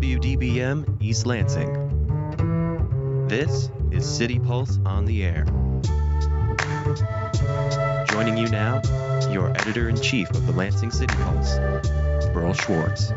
WDBM 0.00 0.96
East 1.02 1.26
Lansing. 1.26 1.68
This 3.28 3.70
is 3.90 4.08
City 4.08 4.38
Pulse 4.38 4.78
on 4.86 5.04
the 5.04 5.22
Air. 5.22 5.44
Joining 8.10 8.38
you 8.38 8.48
now, 8.48 8.80
your 9.30 9.50
editor 9.50 9.90
in 9.90 10.00
chief 10.00 10.30
of 10.30 10.46
the 10.46 10.54
Lansing 10.54 10.90
City 10.90 11.14
Pulse, 11.16 11.58
Berl 12.32 12.54
Schwarz. 12.54 13.12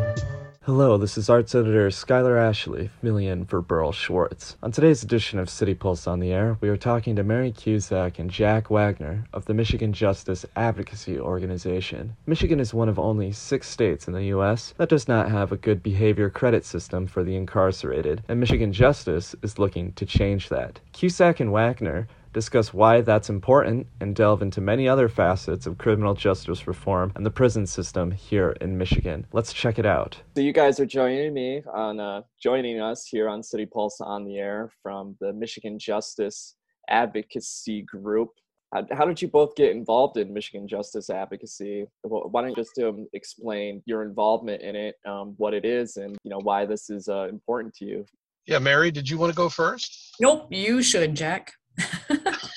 Hello, 0.66 0.98
this 0.98 1.18
is 1.18 1.30
Arts 1.30 1.54
Editor 1.54 1.90
Skyler 1.90 2.40
Ashley, 2.40 2.90
filling 3.02 3.26
in 3.26 3.44
for 3.44 3.62
Berl 3.62 3.92
Schwarz. 3.92 4.56
On 4.64 4.72
today's 4.72 5.04
edition 5.04 5.38
of 5.38 5.50
City 5.50 5.74
Pulse 5.74 6.08
on 6.08 6.22
the 6.22 6.32
Air, 6.32 6.58
we 6.62 6.70
are 6.70 6.78
talking 6.78 7.18
to 7.18 7.24
Mary 7.24 7.52
Cusack 7.52 8.18
and 8.18 8.30
Jack 8.30 8.70
Wagner 8.70 9.26
of 9.34 9.44
the 9.44 9.54
Michigan 9.54 9.92
Justice 9.92 10.46
Advocacy 10.56 11.20
Organization. 11.20 12.16
Michigan 12.26 12.62
is 12.62 12.74
one 12.74 12.88
of 12.88 12.98
only 12.98 13.34
six 13.34 13.68
states 13.68 14.08
in 14.08 14.14
the 14.14 14.28
U.S. 14.28 14.74
that 14.78 14.88
does 14.88 15.06
not 15.06 15.30
have 15.30 15.52
a 15.52 15.58
good 15.58 15.84
behavior 15.84 16.30
credit 16.30 16.64
system 16.64 17.08
for 17.08 17.26
the 17.26 17.36
incarcerated, 17.36 18.24
and 18.30 18.40
Michigan 18.40 18.72
Justice 18.72 19.36
is 19.42 19.60
looking 19.60 19.92
to 19.92 20.06
change 20.06 20.48
that. 20.48 20.80
Cusack 20.94 21.42
and 21.42 21.52
Wagner 21.52 22.08
discuss 22.34 22.74
why 22.74 23.02
that's 23.02 23.30
important, 23.30 23.88
and 24.02 24.16
delve 24.16 24.42
into 24.42 24.60
many 24.60 24.88
other 24.88 25.08
facets 25.08 25.66
of 25.66 25.78
criminal 25.78 26.14
justice 26.14 26.68
reform 26.68 27.12
and 27.16 27.26
the 27.26 27.32
prison 27.32 27.66
system 27.66 28.12
here 28.12 28.56
in 28.60 28.78
Michigan. 28.78 29.26
Let's 29.32 29.54
check 29.54 29.80
it 29.80 29.86
out. 29.86 30.20
So 30.36 30.42
you 30.42 30.52
guys 30.52 30.80
are 30.80 30.86
joining 30.86 31.34
me 31.34 31.64
on 31.72 32.00
uh, 32.00 32.24
joining 32.42 32.82
us 32.82 33.08
here 33.08 33.30
on 33.30 33.44
City 33.44 33.66
Pulse 33.66 34.02
on 34.02 34.26
the 34.26 34.38
air 34.38 34.70
from 34.82 35.16
the 35.22 35.32
Michigan 35.32 35.80
Justice 35.80 36.56
Advocacy 36.90 37.84
Group. 37.84 38.30
How, 38.74 38.88
how 38.92 39.06
did 39.06 39.22
you 39.22 39.28
both 39.28 39.56
get 39.56 39.72
involved 39.72 40.18
in 40.18 40.34
Michigan 40.34 40.68
Justice 40.68 41.10
Advocacy? 41.10 41.86
Why 42.02 42.42
don't 42.42 42.50
you 42.50 42.56
just 42.56 42.78
um, 42.80 43.08
explain 43.14 43.84
your 43.86 44.02
involvement 44.04 44.64
in 44.64 44.76
it, 44.76 44.96
um, 45.06 45.36
what 45.38 45.54
it 45.54 45.64
is, 45.64 45.98
and 45.98 46.18
you 46.24 46.32
know 46.32 46.40
why 46.42 46.66
this 46.66 46.90
is 46.90 47.08
uh, 47.08 47.28
important 47.30 47.74
to 47.76 47.86
you? 47.86 48.06
Yeah, 48.46 48.60
Mary, 48.60 48.92
did 48.92 49.10
you 49.10 49.18
want 49.18 49.32
to 49.32 49.38
go 49.38 49.48
first? 49.48 50.16
Nope, 50.20 50.48
you 50.50 50.82
should, 50.82 51.16
Jack. 51.16 51.54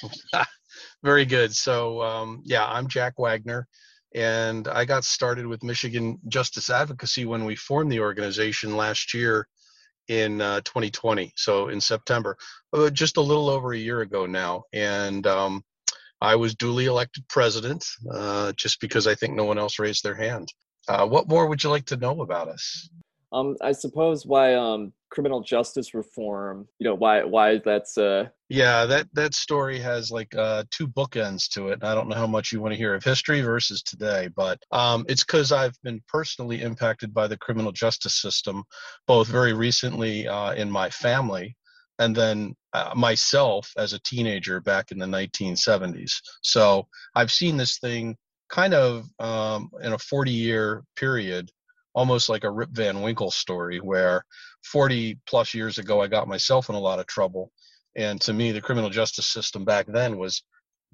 Very 1.03 1.25
good. 1.25 1.55
So, 1.55 2.03
um, 2.03 2.43
yeah, 2.45 2.67
I'm 2.67 2.89
Jack 2.89 3.19
Wagner, 3.19 3.67
and 4.15 4.69
I 4.69 4.85
got 4.85 5.05
started 5.05 5.47
with 5.47 5.63
Michigan 5.63 6.19
Justice 6.29 6.71
Advocacy 6.71 7.25
when 7.25 7.45
we 7.45 7.57
formed 7.57 7.93
the 7.93 8.01
organization 8.01 8.77
last 8.77 9.15
year 9.15 9.47
in 10.09 10.41
uh, 10.41 10.61
2020. 10.65 11.33
So, 11.37 11.69
in 11.69 11.81
September, 11.81 12.37
uh, 12.73 12.91
just 12.91 13.17
a 13.17 13.23
little 13.23 13.49
over 13.49 13.73
a 13.73 13.79
year 13.79 14.01
ago 14.01 14.27
now. 14.27 14.65
And 14.73 15.27
um, 15.27 15.65
I 16.21 16.37
was 16.37 16.55
duly 16.55 16.87
elected 16.87 17.29
president 17.29 17.85
uh, 18.11 18.53
just 18.53 18.81
because 18.81 19.07
I 19.07 19.15
think 19.15 19.35
no 19.35 19.45
one 19.45 19.59
else 19.59 19.79
raised 19.79 20.03
their 20.03 20.15
hand. 20.15 20.53
Uh, 20.89 21.07
what 21.07 21.29
more 21.29 21.47
would 21.47 21.63
you 21.63 21.71
like 21.71 21.87
to 21.87 21.97
know 21.97 22.23
about 22.23 22.49
us? 22.49 22.89
Um, 23.33 23.57
I 23.61 23.73
suppose 23.73 24.25
why 24.25 24.55
um, 24.55 24.93
criminal 25.11 25.41
justice 25.41 25.95
reform, 25.95 26.69
you 26.79 26.85
know, 26.85 26.95
why 26.95 27.25
why 27.25 27.59
that's 27.65 27.97
uh 27.99 28.29
Yeah, 28.49 28.87
that 28.87 29.09
that 29.15 29.35
story 29.35 29.79
has 29.79 30.11
like 30.11 30.35
uh 30.37 30.65
two 30.71 30.87
bookends 30.89 31.49
to 31.51 31.69
it. 31.69 31.83
I 31.83 31.95
don't 31.95 32.09
know 32.09 32.17
how 32.17 32.27
much 32.27 32.53
you 32.53 32.61
want 32.61 32.73
to 32.73 32.79
hear 32.79 32.95
of 32.95 33.05
history 33.05 33.41
versus 33.41 33.83
today, 33.83 34.29
but 34.37 34.59
um 34.73 35.05
it's 35.09 35.25
cuz 35.25 35.53
I've 35.53 35.81
been 35.83 36.03
personally 36.09 36.63
impacted 36.63 37.15
by 37.15 37.27
the 37.29 37.37
criminal 37.39 37.73
justice 37.73 38.21
system 38.21 38.65
both 39.07 39.29
very 39.29 39.53
recently 39.53 40.29
uh 40.29 40.53
in 40.55 40.71
my 40.71 40.91
family 40.91 41.57
and 41.99 42.15
then 42.15 42.55
uh, 42.75 42.93
myself 42.95 43.73
as 43.79 43.95
a 43.95 43.99
teenager 44.01 44.61
back 44.61 44.93
in 44.93 44.99
the 44.99 45.07
1970s. 45.07 46.13
So, 46.43 46.87
I've 47.15 47.33
seen 47.33 47.57
this 47.57 47.79
thing 47.79 48.17
kind 48.51 48.75
of 48.75 49.07
um 49.19 49.71
in 49.83 49.93
a 49.93 49.99
40 49.99 50.31
year 50.31 50.85
period 50.97 51.51
almost 51.97 52.29
like 52.29 52.45
a 52.45 52.51
Rip 52.51 52.69
Van 52.71 53.01
Winkle 53.01 53.31
story 53.31 53.79
where 53.79 54.23
40 54.65 55.19
plus 55.27 55.55
years 55.55 55.79
ago 55.79 56.03
I 56.03 56.07
got 56.07 56.29
myself 56.29 56.69
in 56.69 56.75
a 56.75 56.81
lot 56.81 57.01
of 57.01 57.07
trouble. 57.07 57.51
And 57.97 58.21
to 58.21 58.35
me, 58.35 58.53
the 58.53 58.61
criminal 58.61 58.91
justice 58.91 59.27
system 59.27 59.65
back 59.65 59.87
then 59.89 60.19
was, 60.19 60.43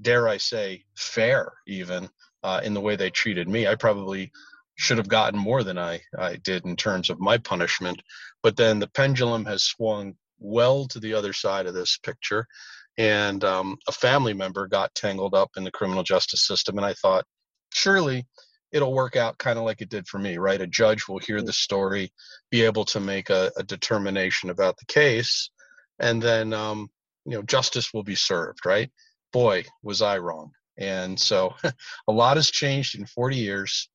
dare 0.00 0.28
I 0.28 0.36
say, 0.36 0.84
fair 0.96 1.52
even 1.66 2.08
uh, 2.44 2.60
in 2.62 2.72
the 2.72 2.80
way 2.80 2.94
they 2.94 3.10
treated 3.10 3.48
me. 3.48 3.66
I 3.66 3.74
probably 3.74 4.30
should 4.76 4.96
have 4.96 5.08
gotten 5.08 5.38
more 5.38 5.64
than 5.64 5.76
I, 5.76 6.00
I 6.16 6.36
did 6.36 6.64
in 6.64 6.76
terms 6.76 7.10
of 7.10 7.18
my 7.18 7.36
punishment. 7.36 8.00
But 8.44 8.56
then 8.56 8.78
the 8.78 8.88
pendulum 8.88 9.44
has 9.46 9.64
swung 9.64 10.14
well 10.38 10.86
to 10.86 11.00
the 11.00 11.14
other 11.14 11.32
side 11.32 11.66
of 11.66 11.74
this 11.74 11.98
picture. 11.98 12.46
And 12.96 13.42
um, 13.42 13.76
a 13.88 13.92
family 13.92 14.34
member 14.34 14.68
got 14.68 14.94
tangled 14.94 15.34
up 15.34 15.50
in 15.56 15.64
the 15.64 15.70
criminal 15.72 16.04
justice 16.04 16.46
system. 16.46 16.78
And 16.78 16.86
I 16.86 16.94
thought, 16.94 17.24
surely 17.72 18.24
it'll 18.72 18.92
work 18.92 19.16
out 19.16 19.38
kind 19.38 19.58
of 19.58 19.64
like 19.64 19.80
it 19.80 19.90
did 19.90 20.08
for 20.08 20.18
me, 20.18 20.38
right? 20.38 20.60
A 20.60 20.66
judge 20.66 21.06
will 21.06 21.18
hear 21.18 21.42
the 21.42 21.52
story, 21.52 22.12
be 22.50 22.62
able 22.62 22.84
to 22.86 23.00
make 23.00 23.30
a, 23.30 23.52
a 23.56 23.62
determination 23.62 24.50
about 24.50 24.76
the 24.78 24.86
case, 24.86 25.50
and 25.98 26.20
then 26.20 26.52
um, 26.52 26.90
you 27.24 27.32
know 27.32 27.42
justice 27.42 27.92
will 27.92 28.02
be 28.02 28.14
served, 28.14 28.64
right? 28.64 28.90
Boy, 29.32 29.64
was 29.82 30.02
I 30.02 30.18
wrong. 30.18 30.52
And 30.78 31.18
so, 31.20 31.54
a 32.08 32.12
lot 32.12 32.36
has 32.36 32.50
changed 32.50 32.98
in 32.98 33.06
40 33.06 33.36
years, 33.36 33.88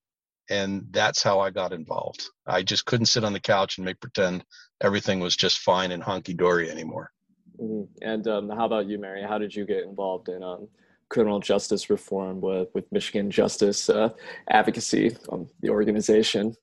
and 0.49 0.85
that's 0.91 1.23
how 1.23 1.39
I 1.39 1.49
got 1.49 1.73
involved. 1.73 2.23
I 2.45 2.63
just 2.63 2.85
couldn't 2.85 3.07
sit 3.07 3.23
on 3.23 3.33
the 3.33 3.39
couch 3.39 3.77
and 3.77 3.85
make 3.85 3.99
pretend 3.99 4.45
everything 4.81 5.19
was 5.19 5.35
just 5.35 5.59
fine 5.59 5.91
and 5.91 6.03
hunky 6.03 6.33
dory 6.33 6.69
anymore. 6.69 7.11
Mm-hmm. 7.59 8.07
And 8.07 8.27
um, 8.27 8.49
how 8.49 8.66
about 8.66 8.87
you, 8.87 8.99
Mary? 8.99 9.23
How 9.27 9.37
did 9.37 9.55
you 9.55 9.66
get 9.66 9.83
involved 9.83 10.29
in 10.29 10.43
um, 10.43 10.67
criminal 11.09 11.40
justice 11.40 11.90
reform 11.90 12.41
with, 12.41 12.69
with 12.73 12.91
Michigan 12.91 13.31
Justice 13.31 13.90
uh, 13.90 14.09
Advocacy, 14.50 15.16
um, 15.31 15.47
the 15.62 15.69
organization. 15.69 16.56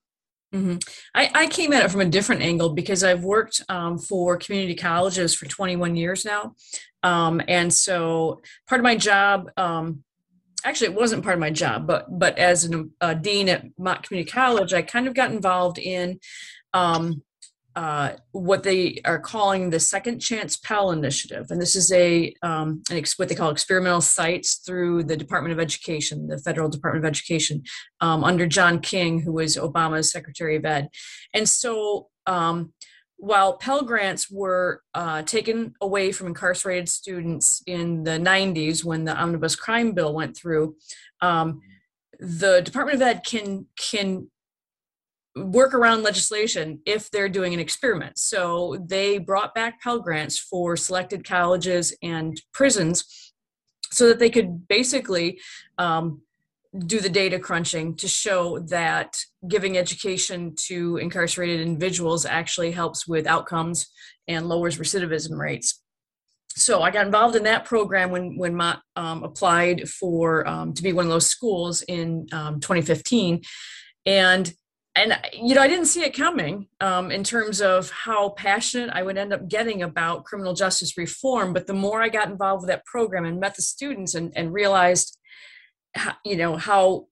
Mm-hmm. 0.55 0.77
I, 1.15 1.31
I, 1.34 1.47
came 1.49 1.72
at 1.72 1.84
it 1.84 1.91
from 1.91 2.00
a 2.00 2.05
different 2.05 2.43
angle 2.43 2.71
because 2.71 3.03
I've 3.03 3.25
worked 3.25 3.60
um, 3.69 3.99
for 3.99 4.37
community 4.37 4.77
colleges 4.77 5.34
for 5.34 5.47
21 5.47 5.97
years 5.97 6.25
now. 6.25 6.54
Um, 7.03 7.41
and 7.49 7.72
so 7.72 8.41
part 8.69 8.78
of 8.78 8.84
my 8.84 8.94
job, 8.94 9.50
um, 9.56 10.04
actually 10.65 10.93
it 10.93 10.94
wasn't 10.94 11.25
part 11.25 11.34
of 11.34 11.41
my 11.41 11.50
job, 11.50 11.88
but, 11.88 12.06
but 12.19 12.38
as 12.38 12.71
a 12.71 12.84
uh, 13.00 13.15
dean 13.15 13.49
at 13.49 13.65
Mott 13.78 14.06
Community 14.06 14.31
College, 14.31 14.72
I 14.72 14.83
kind 14.83 15.09
of 15.09 15.15
got 15.15 15.33
involved 15.33 15.78
in 15.78 16.21
um, 16.72 17.22
uh, 17.76 18.12
what 18.32 18.62
they 18.62 19.00
are 19.04 19.18
calling 19.18 19.70
the 19.70 19.80
Second 19.80 20.20
Chance 20.20 20.58
Pell 20.58 20.92
Initiative, 20.92 21.46
and 21.50 21.60
this 21.60 21.74
is 21.74 21.90
a 21.92 22.32
um, 22.42 22.82
an 22.90 22.96
ex- 22.96 23.18
what 23.18 23.28
they 23.28 23.34
call 23.34 23.50
experimental 23.50 24.00
sites 24.00 24.56
through 24.64 25.04
the 25.04 25.16
Department 25.16 25.52
of 25.52 25.60
Education, 25.60 26.28
the 26.28 26.38
federal 26.38 26.68
Department 26.68 27.04
of 27.04 27.08
Education, 27.08 27.62
um, 28.00 28.22
under 28.22 28.46
John 28.46 28.80
King, 28.80 29.20
who 29.20 29.32
was 29.32 29.56
Obama's 29.56 30.10
Secretary 30.10 30.56
of 30.56 30.64
Ed, 30.64 30.88
and 31.32 31.48
so. 31.48 32.08
Um, 32.26 32.72
while 33.16 33.56
Pell 33.56 33.84
Grants 33.84 34.30
were 34.30 34.82
uh, 34.92 35.22
taken 35.22 35.74
away 35.80 36.12
from 36.12 36.26
incarcerated 36.26 36.88
students 36.88 37.62
in 37.66 38.02
the 38.02 38.18
90s 38.18 38.84
when 38.84 39.04
the 39.04 39.16
omnibus 39.16 39.56
crime 39.56 39.92
bill 39.92 40.12
went 40.12 40.36
through, 40.36 40.76
um, 41.22 41.60
the 42.18 42.60
Department 42.62 42.96
of 42.96 43.02
Ed 43.02 43.22
can 43.24 43.66
can 43.78 44.28
work 45.37 45.75
around 45.75 46.03
legislation 46.03 46.81
if 46.87 47.11
they're 47.11 47.28
doing 47.28 47.55
an 47.55 47.61
experiment. 47.61 48.19
So 48.19 48.77
they 48.87 49.19
brought 49.19 49.55
back 49.55 49.81
Pell 49.81 49.99
Grants 49.99 50.39
for 50.39 50.77
selected 50.77 51.27
colleges 51.27 51.97
and 52.03 52.41
prisons 52.53 53.33
so 53.91 54.09
that 54.09 54.19
they 54.19 54.31
could 54.31 54.67
basically 54.69 55.41
um, 55.78 56.22
do 56.87 57.00
the 57.00 57.09
data 57.09 57.39
crunching 57.39 57.95
to 57.97 58.09
show 58.09 58.59
that 58.59 59.17
giving 59.49 59.78
education 59.78 60.55
to 60.67 60.97
incarcerated 60.97 61.61
individuals 61.61 62.27
actually 62.27 62.72
helps 62.72 63.06
with 63.06 63.27
outcomes 63.27 63.87
and 64.27 64.49
lowers 64.49 64.78
recidivism 64.78 65.39
rates. 65.39 65.81
So 66.56 66.83
I 66.83 66.91
got 66.91 67.06
involved 67.06 67.37
in 67.37 67.45
that 67.45 67.65
program 67.65 68.11
when 68.11 68.37
when 68.37 68.55
Mott 68.55 68.81
um, 68.95 69.25
applied 69.25 69.89
for 69.89 70.47
um, 70.47 70.72
to 70.75 70.83
be 70.83 70.92
one 70.92 71.04
of 71.04 71.10
those 71.10 71.27
schools 71.27 71.83
in 71.83 72.27
um, 72.33 72.60
2015, 72.60 73.42
and 74.07 74.53
and 74.96 75.18
you 75.32 75.54
know 75.54 75.60
i 75.60 75.68
didn't 75.68 75.86
see 75.86 76.02
it 76.02 76.16
coming 76.16 76.66
um, 76.80 77.10
in 77.10 77.24
terms 77.24 77.60
of 77.60 77.91
how 77.91 78.30
passionate 78.30 78.91
i 78.92 79.02
would 79.02 79.16
end 79.16 79.32
up 79.32 79.48
getting 79.48 79.82
about 79.82 80.24
criminal 80.24 80.54
justice 80.54 80.96
reform 80.96 81.52
but 81.52 81.66
the 81.66 81.74
more 81.74 82.02
i 82.02 82.08
got 82.08 82.28
involved 82.28 82.62
with 82.62 82.68
that 82.68 82.84
program 82.84 83.24
and 83.24 83.41
met 83.41 83.54
the 83.56 83.62
students 83.62 84.14
and, 84.14 84.32
and 84.36 84.52
realized 84.52 85.18
how, 85.94 86.14
you 86.24 86.36
know 86.36 86.56
how 86.56 87.06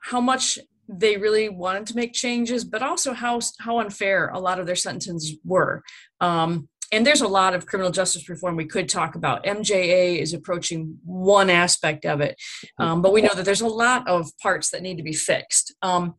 how 0.00 0.20
much 0.20 0.58
they 0.88 1.16
really 1.16 1.48
wanted 1.48 1.86
to 1.86 1.96
make 1.96 2.12
changes 2.12 2.64
but 2.64 2.82
also 2.82 3.12
how 3.12 3.40
how 3.60 3.78
unfair 3.78 4.28
a 4.28 4.38
lot 4.38 4.58
of 4.58 4.66
their 4.66 4.76
sentences 4.76 5.36
were 5.44 5.82
um, 6.20 6.68
and 6.92 7.06
there's 7.06 7.22
a 7.22 7.28
lot 7.28 7.54
of 7.54 7.64
criminal 7.64 7.90
justice 7.90 8.28
reform 8.28 8.54
we 8.54 8.66
could 8.66 8.86
talk 8.86 9.14
about. 9.14 9.44
MJA 9.44 10.18
is 10.18 10.34
approaching 10.34 10.98
one 11.04 11.48
aspect 11.48 12.04
of 12.04 12.20
it, 12.20 12.36
um, 12.78 13.00
but 13.00 13.14
we 13.14 13.22
know 13.22 13.34
that 13.34 13.46
there's 13.46 13.62
a 13.62 13.66
lot 13.66 14.06
of 14.06 14.30
parts 14.42 14.70
that 14.70 14.82
need 14.82 14.98
to 14.98 15.02
be 15.02 15.14
fixed. 15.14 15.74
Um, 15.80 16.16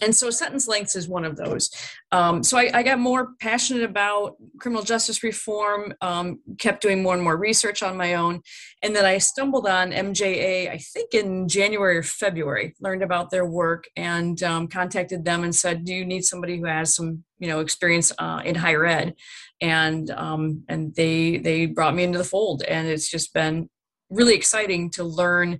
and 0.00 0.14
so 0.14 0.30
sentence 0.30 0.68
lengths 0.68 0.96
is 0.96 1.08
one 1.08 1.24
of 1.24 1.36
those. 1.36 1.70
Um, 2.12 2.42
so 2.42 2.58
I, 2.58 2.70
I, 2.74 2.82
got 2.82 2.98
more 2.98 3.34
passionate 3.40 3.84
about 3.84 4.36
criminal 4.58 4.82
justice 4.82 5.22
reform 5.22 5.94
um, 6.00 6.40
kept 6.58 6.82
doing 6.82 7.02
more 7.02 7.14
and 7.14 7.22
more 7.22 7.36
research 7.36 7.82
on 7.82 7.96
my 7.96 8.14
own. 8.14 8.40
And 8.82 8.96
then 8.96 9.04
i 9.04 9.18
stumbled 9.18 9.66
on 9.66 9.92
mja 9.92 10.70
i 10.70 10.78
think 10.78 11.12
in 11.12 11.46
january 11.48 11.98
or 11.98 12.02
february 12.02 12.74
learned 12.80 13.02
about 13.02 13.30
their 13.30 13.44
work 13.44 13.84
and 13.96 14.42
um, 14.42 14.68
contacted 14.68 15.24
them 15.24 15.44
and 15.44 15.54
said 15.54 15.84
do 15.84 15.92
you 15.92 16.04
need 16.04 16.24
somebody 16.24 16.58
who 16.58 16.64
has 16.64 16.94
some 16.94 17.24
you 17.40 17.48
know 17.48 17.60
experience 17.60 18.12
uh, 18.18 18.40
in 18.44 18.54
higher 18.54 18.86
ed? 18.86 19.16
And 19.60 20.10
um, 20.10 20.62
and 20.68 20.94
they 20.94 21.38
they 21.38 21.66
brought 21.66 21.94
me 21.94 22.04
into 22.04 22.18
the 22.18 22.24
fold. 22.24 22.62
And 22.62 22.86
it's 22.86 23.10
just 23.10 23.34
been 23.34 23.68
really 24.10 24.34
exciting 24.34 24.90
to 24.90 25.04
learn 25.04 25.58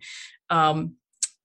um, 0.50 0.94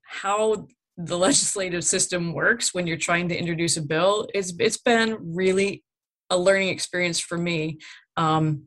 how 0.03 0.67
the 0.97 1.17
legislative 1.17 1.83
system 1.83 2.33
works 2.33 2.73
when 2.73 2.87
you're 2.87 2.97
trying 2.97 3.27
to 3.27 3.37
introduce 3.37 3.75
a 3.75 3.81
bill 3.81 4.27
it's 4.33 4.53
it's 4.59 4.77
been 4.77 5.17
really 5.21 5.83
a 6.29 6.37
learning 6.37 6.69
experience 6.69 7.19
for 7.19 7.37
me. 7.37 7.79
Um, 8.17 8.63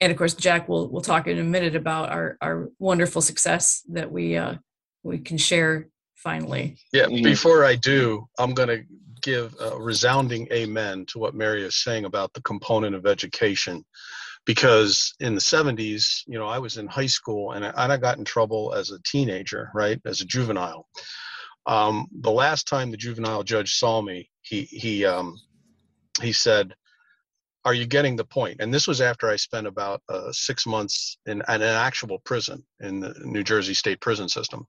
and 0.00 0.12
of 0.12 0.18
course 0.18 0.34
jack 0.34 0.68
will 0.68 0.90
will 0.90 1.00
talk 1.00 1.26
in 1.26 1.38
a 1.38 1.44
minute 1.44 1.74
about 1.74 2.10
our 2.10 2.36
our 2.42 2.68
wonderful 2.78 3.22
success 3.22 3.82
that 3.88 4.10
we 4.10 4.36
uh, 4.36 4.54
we 5.02 5.18
can 5.18 5.38
share 5.38 5.88
finally. 6.14 6.76
Yeah 6.92 7.06
before 7.06 7.64
i 7.64 7.76
do 7.76 8.28
i'm 8.38 8.52
going 8.52 8.68
to 8.68 8.82
give 9.22 9.54
a 9.60 9.76
resounding 9.78 10.46
amen 10.52 11.06
to 11.06 11.18
what 11.18 11.34
mary 11.34 11.62
is 11.62 11.82
saying 11.82 12.04
about 12.04 12.32
the 12.34 12.42
component 12.42 12.94
of 12.94 13.06
education. 13.06 13.84
Because 14.44 15.14
in 15.18 15.34
the 15.34 15.40
70s 15.40 16.22
you 16.26 16.38
know 16.38 16.46
i 16.46 16.58
was 16.58 16.76
in 16.76 16.86
high 16.86 17.06
school 17.06 17.52
and 17.52 17.64
I, 17.64 17.72
I 17.76 17.96
got 17.96 18.18
in 18.18 18.24
trouble 18.24 18.74
as 18.74 18.90
a 18.90 19.02
teenager 19.02 19.70
right 19.74 20.00
as 20.04 20.20
a 20.20 20.26
juvenile 20.26 20.86
um, 21.66 22.06
the 22.20 22.30
last 22.30 22.68
time 22.68 22.90
the 22.90 22.96
juvenile 22.96 23.42
judge 23.42 23.74
saw 23.74 24.00
me, 24.00 24.30
he 24.42 24.62
he 24.62 25.04
um, 25.04 25.36
he 26.22 26.32
said, 26.32 26.74
"Are 27.64 27.74
you 27.74 27.86
getting 27.86 28.16
the 28.16 28.24
point?" 28.24 28.60
And 28.60 28.72
this 28.72 28.86
was 28.86 29.00
after 29.00 29.28
I 29.28 29.36
spent 29.36 29.66
about 29.66 30.02
uh, 30.08 30.30
six 30.32 30.66
months 30.66 31.18
in, 31.26 31.38
in 31.38 31.44
an 31.48 31.62
actual 31.62 32.20
prison 32.20 32.64
in 32.80 33.00
the 33.00 33.14
New 33.24 33.42
Jersey 33.42 33.74
State 33.74 34.00
Prison 34.00 34.28
System. 34.28 34.66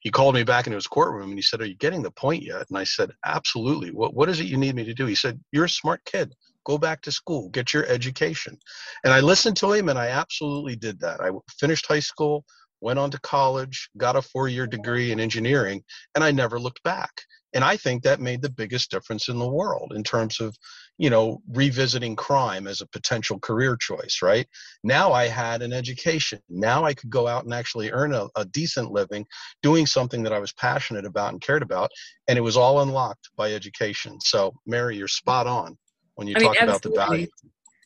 He 0.00 0.10
called 0.10 0.34
me 0.34 0.44
back 0.44 0.66
into 0.66 0.76
his 0.76 0.86
courtroom 0.86 1.30
and 1.30 1.38
he 1.38 1.42
said, 1.42 1.60
"Are 1.60 1.66
you 1.66 1.74
getting 1.74 2.02
the 2.02 2.10
point 2.12 2.44
yet?" 2.44 2.66
And 2.68 2.78
I 2.78 2.84
said, 2.84 3.10
"Absolutely. 3.24 3.90
What 3.90 4.14
what 4.14 4.28
is 4.28 4.38
it 4.38 4.46
you 4.46 4.56
need 4.56 4.76
me 4.76 4.84
to 4.84 4.94
do?" 4.94 5.06
He 5.06 5.16
said, 5.16 5.40
"You're 5.50 5.64
a 5.64 5.68
smart 5.68 6.04
kid. 6.04 6.34
Go 6.64 6.78
back 6.78 7.02
to 7.02 7.12
school, 7.12 7.48
get 7.48 7.74
your 7.74 7.84
education." 7.86 8.58
And 9.02 9.12
I 9.12 9.20
listened 9.20 9.56
to 9.58 9.72
him, 9.72 9.88
and 9.88 9.98
I 9.98 10.08
absolutely 10.08 10.76
did 10.76 11.00
that. 11.00 11.20
I 11.20 11.30
finished 11.58 11.86
high 11.86 11.98
school 11.98 12.44
went 12.80 12.98
on 12.98 13.10
to 13.10 13.20
college, 13.20 13.90
got 13.96 14.16
a 14.16 14.22
four 14.22 14.48
year 14.48 14.66
degree 14.66 15.12
in 15.12 15.20
engineering, 15.20 15.82
and 16.14 16.24
I 16.24 16.30
never 16.30 16.58
looked 16.58 16.82
back. 16.82 17.22
And 17.54 17.64
I 17.64 17.76
think 17.76 18.02
that 18.02 18.20
made 18.20 18.42
the 18.42 18.50
biggest 18.50 18.90
difference 18.90 19.28
in 19.28 19.38
the 19.38 19.48
world 19.48 19.92
in 19.96 20.04
terms 20.04 20.38
of, 20.40 20.54
you 20.98 21.08
know, 21.08 21.40
revisiting 21.50 22.14
crime 22.14 22.66
as 22.66 22.82
a 22.82 22.86
potential 22.86 23.38
career 23.38 23.74
choice, 23.76 24.18
right? 24.22 24.46
Now 24.84 25.12
I 25.12 25.28
had 25.28 25.62
an 25.62 25.72
education. 25.72 26.40
Now 26.50 26.84
I 26.84 26.92
could 26.92 27.08
go 27.08 27.26
out 27.26 27.44
and 27.44 27.54
actually 27.54 27.90
earn 27.90 28.12
a, 28.12 28.26
a 28.36 28.44
decent 28.44 28.90
living 28.92 29.26
doing 29.62 29.86
something 29.86 30.22
that 30.24 30.32
I 30.32 30.38
was 30.38 30.52
passionate 30.52 31.06
about 31.06 31.32
and 31.32 31.40
cared 31.40 31.62
about. 31.62 31.90
And 32.28 32.36
it 32.36 32.42
was 32.42 32.56
all 32.56 32.82
unlocked 32.82 33.30
by 33.36 33.54
education. 33.54 34.20
So, 34.20 34.52
Mary, 34.66 34.96
you're 34.96 35.08
spot 35.08 35.46
on 35.46 35.78
when 36.16 36.28
you 36.28 36.34
I 36.36 36.40
talk 36.40 36.60
about 36.60 36.82
the 36.82 36.90
value. 36.90 37.28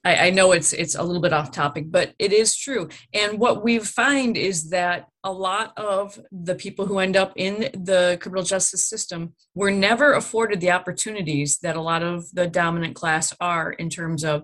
I, 0.04 0.28
I, 0.28 0.30
know 0.30 0.52
it's 0.52 0.72
it's 0.72 0.94
a 0.96 1.02
little 1.02 1.22
bit 1.22 1.32
off 1.32 1.52
topic, 1.52 1.90
but 1.90 2.12
it 2.18 2.32
is 2.32 2.56
true. 2.56 2.88
And 3.14 3.38
what 3.38 3.62
we 3.62 3.78
find 3.78 4.36
is 4.36 4.70
that 4.70 5.08
a 5.22 5.32
lot 5.32 5.72
of 5.76 6.18
the 6.32 6.56
people 6.56 6.86
who 6.86 6.98
end 6.98 7.16
up 7.16 7.32
in 7.36 7.70
the 7.72 8.18
criminal 8.20 8.42
justice 8.42 8.84
system 8.84 9.34
were 9.54 9.70
never 9.70 10.14
afforded 10.14 10.60
the 10.60 10.72
opportunities 10.72 11.58
that 11.58 11.76
a 11.76 11.80
lot 11.80 12.02
of 12.02 12.30
the 12.32 12.48
dominant 12.48 12.96
class 12.96 13.32
are 13.40 13.72
in 13.72 13.88
terms 13.88 14.24
of 14.24 14.42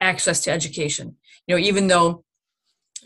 access 0.00 0.42
to 0.42 0.50
education. 0.50 1.16
You 1.46 1.54
know, 1.54 1.60
even 1.60 1.86
though 1.86 2.24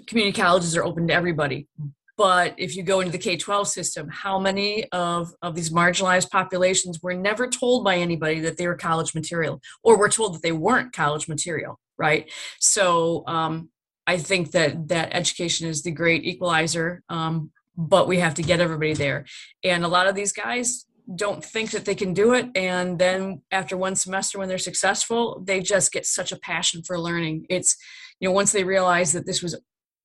community 0.06 0.41
colleges 0.41 0.76
are 0.76 0.85
open 0.85 1.08
to 1.08 1.14
everybody, 1.14 1.69
but 2.17 2.55
if 2.58 2.76
you 2.76 2.82
go 2.82 3.00
into 3.00 3.12
the 3.12 3.19
k-12 3.19 3.67
system 3.67 4.06
how 4.11 4.38
many 4.38 4.85
of, 4.93 5.32
of 5.41 5.55
these 5.55 5.70
marginalized 5.70 6.31
populations 6.31 7.03
were 7.03 7.14
never 7.14 7.46
told 7.46 7.82
by 7.82 7.96
anybody 7.96 8.41
that 8.41 8.58
they 8.58 8.67
were 8.67 8.76
college 8.76 9.14
material 9.14 9.58
or 9.82 9.96
were 9.96 10.08
told 10.08 10.35
that 10.35 10.43
they 10.43 10.53
weren't 10.53 10.93
college 10.93 11.29
material 11.29 11.79
right? 12.00 12.31
So 12.58 13.23
um, 13.26 13.69
i 14.06 14.17
think 14.17 14.52
that 14.52 14.88
that 14.88 15.11
education 15.12 15.69
is 15.69 15.82
the 15.82 15.91
great 15.91 16.25
equalizer 16.25 17.02
um, 17.11 17.50
but 17.76 18.08
we 18.08 18.19
have 18.19 18.35
to 18.35 18.43
get 18.43 18.61
everybody 18.61 18.93
there. 18.94 19.25
And 19.64 19.85
a 19.85 19.88
lot 19.88 20.06
of 20.06 20.14
these 20.14 20.32
guys 20.32 20.87
don't 21.17 21.44
think 21.44 21.70
that 21.73 21.85
they 21.85 21.94
can 21.94 22.14
do 22.14 22.35
it 22.35 22.47
and 22.55 22.97
then 22.97 23.43
after 23.50 23.76
one 23.76 23.97
semester 23.97 24.38
when 24.38 24.49
they're 24.49 24.58
successful 24.58 25.43
they 25.44 25.61
just 25.61 25.91
get 25.91 26.06
such 26.06 26.31
a 26.31 26.38
passion 26.38 26.82
for 26.85 27.00
learning. 27.00 27.47
It's 27.49 27.76
you 28.20 28.29
know 28.29 28.32
once 28.32 28.53
they 28.53 28.62
realize 28.62 29.12
that 29.12 29.26
this 29.26 29.43
was 29.43 29.58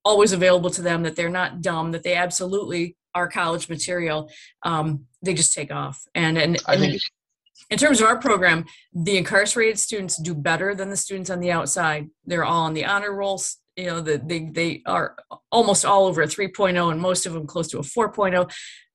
always 0.03 0.31
available 0.31 0.69
to 0.71 0.81
them 0.81 1.03
that 1.03 1.15
they're 1.15 1.29
not 1.29 1.61
dumb 1.61 1.91
that 1.91 2.03
they 2.03 2.15
absolutely 2.15 2.95
are 3.13 3.27
college 3.27 3.69
material 3.69 4.31
um, 4.63 5.05
they 5.21 5.33
just 5.33 5.53
take 5.53 5.71
off. 5.71 6.03
And 6.15 6.37
and, 6.37 6.57
and 6.67 6.81
think- 6.81 7.01
in 7.69 7.77
terms 7.77 8.01
of 8.01 8.07
our 8.07 8.17
program 8.17 8.65
the 8.93 9.17
incarcerated 9.17 9.79
students 9.79 10.17
do 10.17 10.33
better 10.33 10.75
than 10.75 10.89
the 10.89 10.97
students 10.97 11.29
on 11.29 11.39
the 11.39 11.51
outside. 11.51 12.09
They're 12.25 12.45
all 12.45 12.63
on 12.63 12.73
the 12.73 12.85
honor 12.85 13.13
rolls 13.13 13.57
you 13.75 13.87
know 13.87 14.01
the, 14.01 14.21
they 14.23 14.39
they 14.51 14.81
are 14.85 15.15
almost 15.51 15.85
all 15.85 16.05
over 16.05 16.21
a 16.21 16.27
3.0 16.27 16.91
and 16.91 17.01
most 17.01 17.25
of 17.25 17.33
them 17.33 17.47
close 17.47 17.67
to 17.69 17.77
a 17.77 17.81
4.0 17.81 18.51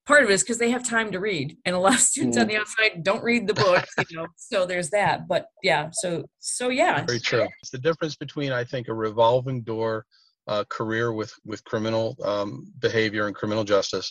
part 0.07 0.25
of 0.25 0.31
it 0.31 0.33
is 0.33 0.43
because 0.43 0.59
they 0.59 0.71
have 0.71 0.89
time 0.89 1.13
to 1.13 1.21
read 1.21 1.57
and 1.65 1.77
a 1.77 1.79
lot 1.79 1.95
of 1.95 2.01
students 2.01 2.37
mm. 2.37 2.43
on 2.43 2.47
the 2.49 2.57
outside 2.57 3.03
don't 3.03 3.23
read 3.23 3.47
the 3.47 3.55
book 3.55 3.85
you 4.09 4.17
know 4.17 4.27
so 4.37 4.67
there's 4.67 4.91
that 4.91 5.29
but 5.29 5.47
yeah 5.63 5.89
so 5.93 6.25
so 6.39 6.69
yeah. 6.69 7.05
Very 7.05 7.21
true. 7.21 7.47
It's 7.63 7.71
the 7.71 7.79
difference 7.79 8.17
between 8.17 8.53
i 8.53 8.65
think 8.65 8.89
a 8.89 8.95
revolving 8.95 9.63
door 9.63 10.05
uh, 10.49 10.65
career 10.69 11.13
with 11.13 11.33
with 11.45 11.63
criminal 11.65 12.17
um, 12.25 12.73
behavior 12.81 13.27
and 13.27 13.37
criminal 13.37 13.63
justice 13.63 14.11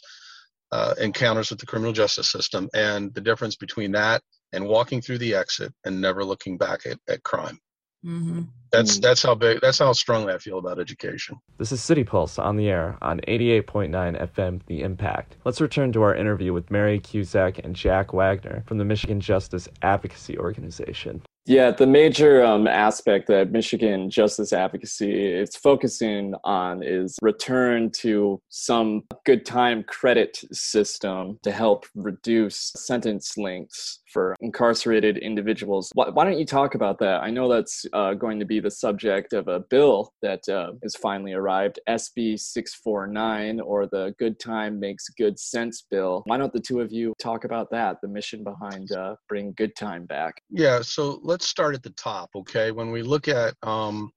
uh, 0.72 0.94
encounters 1.00 1.50
with 1.50 1.60
the 1.60 1.66
criminal 1.66 1.92
justice 1.92 2.30
system 2.30 2.70
and 2.74 3.14
the 3.16 3.22
difference 3.22 3.56
between 3.56 3.92
that 3.92 4.22
and 4.54 4.66
walking 4.66 5.02
through 5.02 5.18
the 5.18 5.34
exit 5.34 5.74
and 5.86 6.00
never 6.00 6.24
looking 6.24 6.58
back 6.58 6.86
at, 6.86 7.00
at 7.08 7.24
crime 7.24 7.60
mm-hmm. 8.06 8.42
that's 8.72 8.98
mm. 8.98 9.02
that's 9.02 9.22
how 9.22 9.36
big 9.36 9.60
that's 9.62 9.80
how 9.80 9.92
strongly 9.94 10.34
i 10.34 10.38
feel 10.38 10.58
about 10.58 10.80
education 10.80 11.38
this 11.58 11.72
is 11.72 11.82
city 11.82 12.04
pulse 12.04 12.40
on 12.40 12.56
the 12.56 12.70
air 12.70 12.98
on 13.02 13.20
88.9 13.28 13.92
fm 14.34 14.62
the 14.68 14.82
impact 14.82 15.38
let's 15.46 15.62
return 15.62 15.92
to 15.94 16.02
our 16.02 16.16
interview 16.16 16.54
with 16.54 16.72
mary 16.72 17.00
cusack 17.00 17.60
and 17.60 17.76
jack 17.76 18.14
wagner 18.14 18.64
from 18.66 18.78
the 18.78 18.86
michigan 18.86 19.20
justice 19.20 19.68
advocacy 19.82 20.38
organization 20.38 21.22
yeah, 21.50 21.72
the 21.72 21.88
major 21.88 22.44
um, 22.46 22.68
aspect 22.68 23.26
that 23.30 23.52
Michigan 23.52 24.12
justice 24.12 24.54
advocacy 24.54 25.34
is 25.34 25.56
focusing 25.56 26.36
on 26.44 26.84
is 26.84 27.18
return 27.24 27.90
to 27.94 28.40
some 28.50 29.02
good 29.26 29.48
time 29.48 29.82
credit 29.82 30.44
system 30.52 31.40
to 31.42 31.52
help 31.52 31.88
reduce 31.96 32.72
sentence 32.76 33.36
lengths 33.36 34.00
for 34.14 34.36
incarcerated 34.42 35.18
individuals. 35.18 35.90
Why, 35.96 36.10
why, 36.10 36.26
don't 36.26 36.38
you 36.38 36.46
talk 36.46 36.76
about 36.76 37.00
that? 37.00 37.24
I 37.24 37.32
know 37.32 37.52
that's 37.52 37.84
uh, 37.94 38.14
going 38.14 38.40
to 38.40 38.46
be 38.46 38.60
the 38.60 38.72
subject 38.72 39.34
of 39.34 39.48
a 39.48 39.60
bill 39.60 40.14
that 40.22 40.48
uh, 40.50 40.74
is 40.84 40.96
finally 40.96 41.34
arrived, 41.34 41.80
SB 41.88 42.40
649, 42.40 43.60
or 43.60 43.88
the 43.88 44.14
Good 44.20 44.40
Time 44.40 44.80
Makes 44.80 45.10
Good 45.10 45.40
Sense 45.40 45.86
bill. 45.90 46.22
Why 46.26 46.38
don't 46.38 46.54
the 46.54 46.60
two 46.60 46.80
of 46.80 46.92
you 46.92 47.14
talk 47.20 47.44
about 47.44 47.72
that, 47.72 47.98
the 48.02 48.08
mission 48.08 48.44
behind 48.44 48.92
uh, 48.92 49.16
bringing 49.28 49.54
good 49.54 49.76
time 49.76 50.06
back? 50.06 50.42
Yeah, 50.50 50.82
so 50.82 51.20
let's 51.24 51.39
start 51.42 51.76
at 51.76 51.84
the 51.84 51.92
top, 51.92 52.30
okay? 52.36 52.72
When 52.72 52.92
we 52.92 53.02
look 53.02 53.28
at 53.28 53.56
um, 53.64 54.12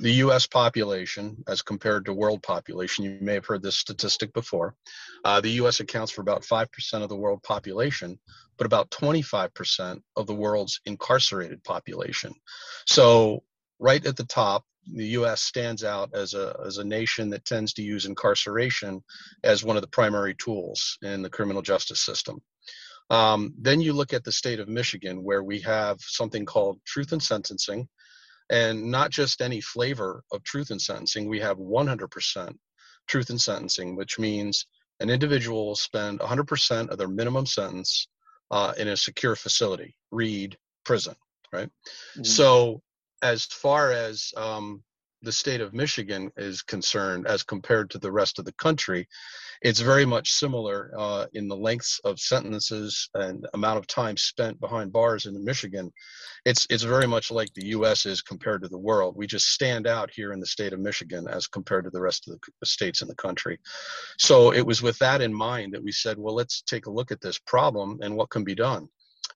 the 0.00 0.12
US 0.12 0.46
population 0.46 1.42
as 1.48 1.62
compared 1.62 2.04
to 2.04 2.12
world 2.12 2.42
population, 2.42 3.04
you 3.04 3.18
may 3.20 3.34
have 3.34 3.46
heard 3.46 3.62
this 3.62 3.78
statistic 3.78 4.32
before. 4.32 4.74
Uh, 5.24 5.40
the 5.40 5.50
US 5.62 5.80
accounts 5.80 6.12
for 6.12 6.20
about 6.20 6.42
5% 6.42 6.68
of 7.02 7.08
the 7.08 7.16
world 7.16 7.42
population, 7.42 8.18
but 8.56 8.66
about 8.66 8.90
25% 8.90 10.00
of 10.16 10.26
the 10.26 10.34
world's 10.34 10.80
incarcerated 10.86 11.62
population. 11.64 12.32
So, 12.86 13.42
right 13.80 14.04
at 14.04 14.16
the 14.16 14.24
top, 14.24 14.64
the 14.94 15.06
US 15.18 15.42
stands 15.42 15.84
out 15.84 16.10
as 16.14 16.34
a, 16.34 16.58
as 16.64 16.78
a 16.78 16.84
nation 16.84 17.30
that 17.30 17.44
tends 17.44 17.72
to 17.74 17.82
use 17.82 18.06
incarceration 18.06 19.02
as 19.44 19.64
one 19.64 19.76
of 19.76 19.82
the 19.82 19.88
primary 19.88 20.34
tools 20.34 20.98
in 21.02 21.22
the 21.22 21.30
criminal 21.30 21.62
justice 21.62 22.00
system. 22.00 22.40
Um, 23.10 23.54
then 23.58 23.80
you 23.80 23.92
look 23.92 24.12
at 24.12 24.24
the 24.24 24.32
state 24.32 24.60
of 24.60 24.68
Michigan, 24.68 25.22
where 25.22 25.42
we 25.42 25.60
have 25.60 26.00
something 26.00 26.44
called 26.44 26.80
truth 26.84 27.12
in 27.12 27.20
sentencing, 27.20 27.88
and 28.50 28.90
not 28.90 29.10
just 29.10 29.40
any 29.40 29.60
flavor 29.60 30.22
of 30.32 30.42
truth 30.42 30.70
in 30.70 30.78
sentencing. 30.78 31.28
We 31.28 31.40
have 31.40 31.58
100% 31.58 32.54
truth 33.06 33.30
in 33.30 33.38
sentencing, 33.38 33.96
which 33.96 34.18
means 34.18 34.66
an 35.00 35.10
individual 35.10 35.66
will 35.66 35.76
spend 35.76 36.20
100% 36.20 36.88
of 36.88 36.98
their 36.98 37.08
minimum 37.08 37.46
sentence 37.46 38.08
uh, 38.50 38.72
in 38.76 38.88
a 38.88 38.96
secure 38.96 39.36
facility, 39.36 39.94
read 40.10 40.56
prison, 40.84 41.14
right? 41.52 41.68
Mm-hmm. 41.68 42.24
So, 42.24 42.82
as 43.22 43.44
far 43.44 43.92
as 43.92 44.32
um, 44.36 44.82
the 45.22 45.32
state 45.32 45.60
of 45.60 45.74
Michigan 45.74 46.30
is 46.36 46.62
concerned, 46.62 47.26
as 47.26 47.42
compared 47.42 47.90
to 47.90 47.98
the 47.98 48.12
rest 48.12 48.38
of 48.38 48.44
the 48.44 48.52
country, 48.52 49.08
it's 49.62 49.80
very 49.80 50.04
much 50.04 50.30
similar 50.30 50.92
uh, 50.96 51.26
in 51.32 51.48
the 51.48 51.56
lengths 51.56 52.00
of 52.04 52.20
sentences 52.20 53.08
and 53.14 53.46
amount 53.54 53.78
of 53.78 53.88
time 53.88 54.16
spent 54.16 54.60
behind 54.60 54.92
bars 54.92 55.26
in 55.26 55.44
Michigan. 55.44 55.90
It's 56.44 56.66
it's 56.70 56.84
very 56.84 57.08
much 57.08 57.32
like 57.32 57.52
the 57.54 57.66
U.S. 57.68 58.06
is 58.06 58.22
compared 58.22 58.62
to 58.62 58.68
the 58.68 58.78
world. 58.78 59.16
We 59.16 59.26
just 59.26 59.48
stand 59.48 59.88
out 59.88 60.10
here 60.12 60.32
in 60.32 60.38
the 60.38 60.46
state 60.46 60.72
of 60.72 60.80
Michigan 60.80 61.26
as 61.28 61.48
compared 61.48 61.84
to 61.84 61.90
the 61.90 62.00
rest 62.00 62.28
of 62.28 62.38
the 62.60 62.66
states 62.66 63.02
in 63.02 63.08
the 63.08 63.16
country. 63.16 63.58
So 64.18 64.52
it 64.52 64.64
was 64.64 64.82
with 64.82 64.98
that 64.98 65.20
in 65.20 65.34
mind 65.34 65.74
that 65.74 65.82
we 65.82 65.92
said, 65.92 66.18
well, 66.18 66.34
let's 66.34 66.62
take 66.62 66.86
a 66.86 66.92
look 66.92 67.10
at 67.10 67.20
this 67.20 67.38
problem 67.38 67.98
and 68.00 68.16
what 68.16 68.30
can 68.30 68.44
be 68.44 68.54
done. 68.54 68.88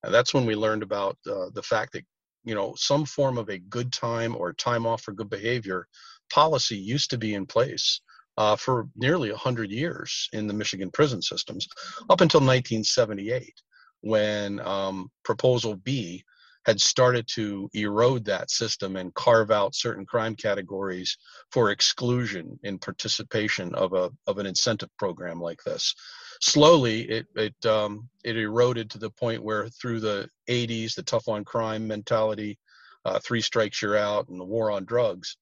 And 0.04 0.14
that's 0.14 0.34
when 0.34 0.46
we 0.46 0.54
learned 0.54 0.82
about 0.82 1.16
uh, 1.28 1.50
the 1.54 1.62
fact 1.62 1.92
that 1.92 2.04
you 2.44 2.54
know 2.54 2.74
some 2.76 3.04
form 3.04 3.38
of 3.38 3.48
a 3.48 3.58
good 3.58 3.92
time 3.92 4.36
or 4.36 4.52
time 4.52 4.86
off 4.86 5.02
for 5.02 5.12
good 5.12 5.30
behavior 5.30 5.86
policy 6.32 6.76
used 6.76 7.10
to 7.10 7.18
be 7.18 7.34
in 7.34 7.46
place 7.46 8.00
uh, 8.38 8.56
for 8.56 8.88
nearly 8.96 9.30
100 9.30 9.70
years 9.70 10.28
in 10.32 10.46
the 10.46 10.54
michigan 10.54 10.90
prison 10.90 11.22
systems 11.22 11.68
up 12.10 12.20
until 12.20 12.40
1978 12.40 13.52
when 14.00 14.60
um, 14.60 15.10
proposal 15.24 15.76
b 15.76 16.24
had 16.64 16.80
started 16.80 17.26
to 17.26 17.68
erode 17.74 18.24
that 18.24 18.50
system 18.50 18.96
and 18.96 19.14
carve 19.14 19.50
out 19.50 19.74
certain 19.74 20.06
crime 20.06 20.34
categories 20.34 21.16
for 21.50 21.70
exclusion 21.70 22.58
in 22.62 22.78
participation 22.78 23.74
of 23.74 23.92
a 23.92 24.10
of 24.26 24.38
an 24.38 24.46
incentive 24.46 24.90
program 24.98 25.40
like 25.40 25.62
this 25.64 25.94
slowly 26.42 27.02
it 27.08 27.26
it 27.36 27.66
um, 27.66 28.08
it 28.24 28.36
eroded 28.36 28.90
to 28.90 28.98
the 28.98 29.10
point 29.10 29.42
where 29.42 29.68
through 29.68 30.00
the 30.00 30.28
80s, 30.50 30.94
the 30.94 31.02
tough 31.02 31.28
on 31.28 31.44
crime 31.44 31.86
mentality, 31.86 32.58
uh, 33.04 33.18
three 33.20 33.40
strikes 33.40 33.80
you're 33.80 33.96
out, 33.96 34.28
and 34.28 34.38
the 34.38 34.44
war 34.44 34.70
on 34.70 34.84
drugs, 34.84 35.36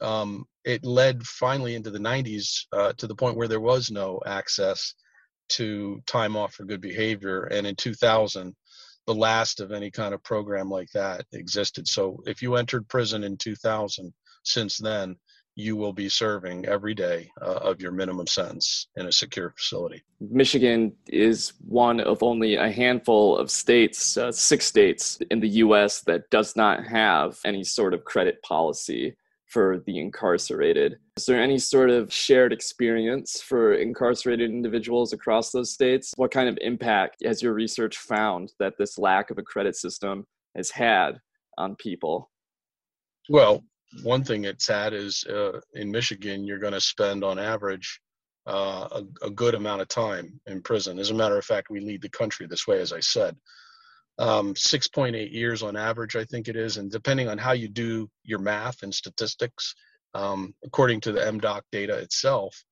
um, 0.00 0.44
it 0.64 0.84
led 0.84 1.22
finally 1.24 1.74
into 1.74 1.90
the 1.90 1.98
90s 1.98 2.66
uh, 2.72 2.92
to 2.98 3.06
the 3.06 3.14
point 3.14 3.36
where 3.36 3.48
there 3.48 3.60
was 3.60 3.90
no 3.90 4.20
access 4.26 4.94
to 5.50 6.00
time 6.06 6.36
off 6.36 6.54
for 6.54 6.64
good 6.64 6.80
behavior, 6.80 7.44
and 7.44 7.66
in 7.66 7.74
2000. 7.74 8.54
The 9.06 9.14
last 9.14 9.60
of 9.60 9.70
any 9.70 9.90
kind 9.90 10.14
of 10.14 10.22
program 10.22 10.70
like 10.70 10.88
that 10.94 11.26
existed. 11.32 11.86
So, 11.86 12.22
if 12.24 12.40
you 12.40 12.54
entered 12.54 12.88
prison 12.88 13.22
in 13.22 13.36
2000, 13.36 14.14
since 14.44 14.78
then, 14.78 15.16
you 15.56 15.76
will 15.76 15.92
be 15.92 16.08
serving 16.08 16.66
every 16.66 16.94
day 16.94 17.30
uh, 17.40 17.60
of 17.62 17.80
your 17.80 17.92
minimum 17.92 18.26
sentence 18.26 18.88
in 18.96 19.06
a 19.06 19.12
secure 19.12 19.50
facility. 19.56 20.02
Michigan 20.20 20.92
is 21.06 21.52
one 21.66 22.00
of 22.00 22.22
only 22.22 22.56
a 22.56 22.70
handful 22.70 23.36
of 23.36 23.50
states, 23.50 24.16
uh, 24.16 24.32
six 24.32 24.66
states 24.66 25.18
in 25.30 25.40
the 25.40 25.48
US, 25.48 26.00
that 26.02 26.28
does 26.30 26.56
not 26.56 26.84
have 26.84 27.38
any 27.44 27.62
sort 27.62 27.94
of 27.94 28.04
credit 28.04 28.42
policy 28.42 29.16
for 29.46 29.80
the 29.86 30.00
incarcerated. 30.00 30.98
Is 31.16 31.26
there 31.26 31.40
any 31.40 31.58
sort 31.58 31.88
of 31.88 32.12
shared 32.12 32.52
experience 32.52 33.40
for 33.40 33.74
incarcerated 33.74 34.50
individuals 34.50 35.12
across 35.12 35.52
those 35.52 35.72
states? 35.72 36.12
What 36.16 36.32
kind 36.32 36.48
of 36.48 36.58
impact 36.60 37.24
has 37.24 37.40
your 37.40 37.52
research 37.52 37.98
found 37.98 38.52
that 38.58 38.74
this 38.78 38.98
lack 38.98 39.30
of 39.30 39.38
a 39.38 39.42
credit 39.42 39.76
system 39.76 40.26
has 40.56 40.70
had 40.70 41.20
on 41.56 41.76
people? 41.76 42.32
Well, 43.28 43.62
one 44.02 44.24
thing 44.24 44.44
it's 44.44 44.68
had 44.68 44.92
is 44.92 45.24
uh, 45.24 45.60
in 45.74 45.90
Michigan, 45.90 46.44
you're 46.44 46.58
going 46.58 46.72
to 46.72 46.80
spend 46.80 47.24
on 47.24 47.38
average 47.38 48.00
uh, 48.46 48.88
a, 49.22 49.26
a, 49.26 49.30
good 49.30 49.54
amount 49.54 49.80
of 49.80 49.88
time 49.88 50.40
in 50.46 50.60
prison. 50.60 50.98
As 50.98 51.10
a 51.10 51.14
matter 51.14 51.38
of 51.38 51.44
fact, 51.44 51.70
we 51.70 51.80
lead 51.80 52.02
the 52.02 52.10
country 52.10 52.46
this 52.46 52.66
way, 52.66 52.80
as 52.80 52.92
I 52.92 53.00
said. 53.00 53.36
Um, 54.18 54.54
6.8 54.54 55.32
years 55.32 55.62
on 55.62 55.76
average, 55.76 56.14
I 56.14 56.24
think 56.24 56.48
it 56.48 56.56
is. 56.56 56.76
And 56.76 56.90
depending 56.90 57.28
on 57.28 57.38
how 57.38 57.52
you 57.52 57.68
do 57.68 58.08
your 58.22 58.38
math 58.38 58.82
and 58.82 58.94
statistics, 58.94 59.74
um, 60.12 60.54
according 60.62 61.00
to 61.02 61.12
the 61.12 61.20
MDOC 61.20 61.62
data 61.72 61.96
itself, 61.96 62.62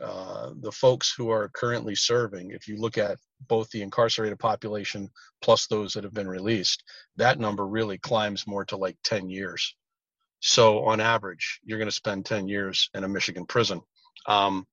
uh, 0.00 0.50
the 0.60 0.72
folks 0.72 1.12
who 1.14 1.30
are 1.30 1.50
currently 1.50 1.94
serving, 1.94 2.50
if 2.50 2.66
you 2.66 2.76
look 2.76 2.96
at 2.96 3.18
both 3.48 3.68
the 3.70 3.82
incarcerated 3.82 4.38
population 4.38 5.10
plus 5.42 5.66
those 5.66 5.92
that 5.92 6.04
have 6.04 6.14
been 6.14 6.28
released, 6.28 6.82
that 7.16 7.38
number 7.38 7.66
really 7.66 7.98
climbs 7.98 8.46
more 8.46 8.64
to 8.64 8.76
like 8.76 8.96
10 9.04 9.28
years. 9.28 9.76
So 10.42 10.84
on 10.86 11.00
average, 11.00 11.60
you're 11.64 11.78
going 11.78 11.88
to 11.88 11.94
spend 11.94 12.26
10 12.26 12.48
years 12.48 12.90
in 12.94 13.04
a 13.04 13.08
Michigan 13.08 13.46
prison. 13.46 13.80
Um, 14.26 14.66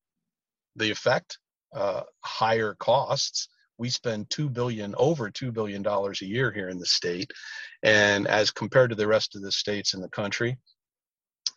the 0.76 0.90
effect, 0.90 1.38
uh, 1.76 2.02
higher 2.24 2.74
costs. 2.74 3.48
We 3.78 3.92
spend 3.92 4.32
two 4.32 4.50
billion, 4.50 4.96
over 4.98 5.30
two 5.30 5.52
billion 5.52 5.84
dollars 5.84 6.22
a 6.22 6.26
year 6.26 6.52
here 6.52 6.70
in 6.70 6.80
the 6.80 6.86
state, 6.86 7.32
and 7.84 8.28
as 8.28 8.52
compared 8.52 8.90
to 8.90 8.96
the 8.96 9.08
rest 9.08 9.36
of 9.36 9.42
the 9.42 9.52
states 9.52 9.94
in 9.94 10.02
the 10.02 10.10
country, 10.10 10.58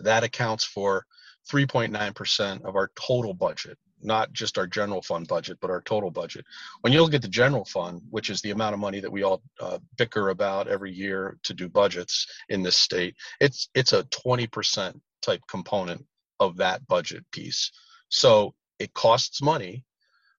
that 0.01 0.23
accounts 0.23 0.63
for 0.63 1.05
3.9% 1.51 2.65
of 2.65 2.77
our 2.77 2.91
total 2.95 3.35
budget 3.35 3.77
not 4.05 4.33
just 4.33 4.59
our 4.59 4.67
general 4.67 5.03
fund 5.03 5.29
budget, 5.29 5.59
but 5.61 5.71
our 5.71 5.83
total 5.83 6.11
budget. 6.11 6.45
When 6.81 6.93
you 6.93 7.03
look 7.03 7.15
at 7.15 7.23
the 7.23 7.29
general 7.29 7.65
fund, 7.65 8.03
which 8.11 8.31
is 8.31 8.41
the 8.41 8.51
amount 8.51 8.75
of 8.75 8.81
money 8.81 9.01
that 9.01 9.13
we 9.13 9.23
all 9.23 9.43
uh, 9.61 9.79
bicker 9.97 10.31
about 10.31 10.69
every 10.69 10.93
year 10.93 11.39
to 11.45 11.55
do 11.55 11.69
budgets 11.69 12.27
in 12.49 12.63
this 12.63 12.77
state, 12.77 13.17
it's 13.41 13.69
it's 13.75 13.93
a 13.93 14.05
20% 14.05 15.01
type 15.23 15.41
component 15.49 16.05
of 16.41 16.57
that 16.57 16.87
budget 16.89 17.25
piece. 17.33 17.71
So 18.09 18.55
it 18.79 18.93
costs 18.95 19.41
money. 19.43 19.85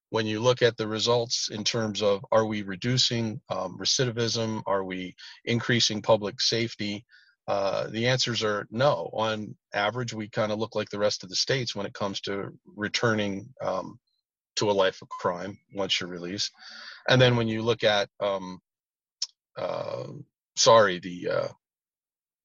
When 0.09 0.27
you 0.27 0.41
look 0.41 0.61
at 0.61 0.77
the 0.77 0.87
results 0.87 1.49
in 1.49 1.63
terms 1.63 2.03
of 2.03 2.23
are 2.31 2.45
we 2.45 2.61
reducing 2.61 3.41
um, 3.49 3.77
recidivism, 3.79 4.61
are 4.67 4.83
we 4.83 5.15
increasing 5.45 6.03
public 6.03 6.39
safety, 6.39 7.03
uh, 7.47 7.87
the 7.87 8.07
answers 8.07 8.43
are 8.43 8.67
no. 8.71 9.09
On 9.13 9.55
average, 9.73 10.13
we 10.13 10.29
kind 10.29 10.51
of 10.51 10.59
look 10.59 10.75
like 10.75 10.89
the 10.89 10.99
rest 10.99 11.23
of 11.23 11.29
the 11.29 11.35
states 11.35 11.75
when 11.75 11.85
it 11.85 11.93
comes 11.93 12.21
to 12.21 12.57
returning 12.65 13.49
um, 13.61 13.99
to 14.55 14.69
a 14.69 14.73
life 14.73 15.01
of 15.01 15.09
crime 15.09 15.57
once 15.73 15.99
you're 15.99 16.09
released. 16.09 16.51
And 17.09 17.21
then 17.21 17.35
when 17.35 17.47
you 17.47 17.61
look 17.61 17.83
at, 17.83 18.09
um, 18.19 18.59
uh, 19.57 20.07
sorry, 20.55 20.99
the 20.99 21.29
uh, 21.29 21.47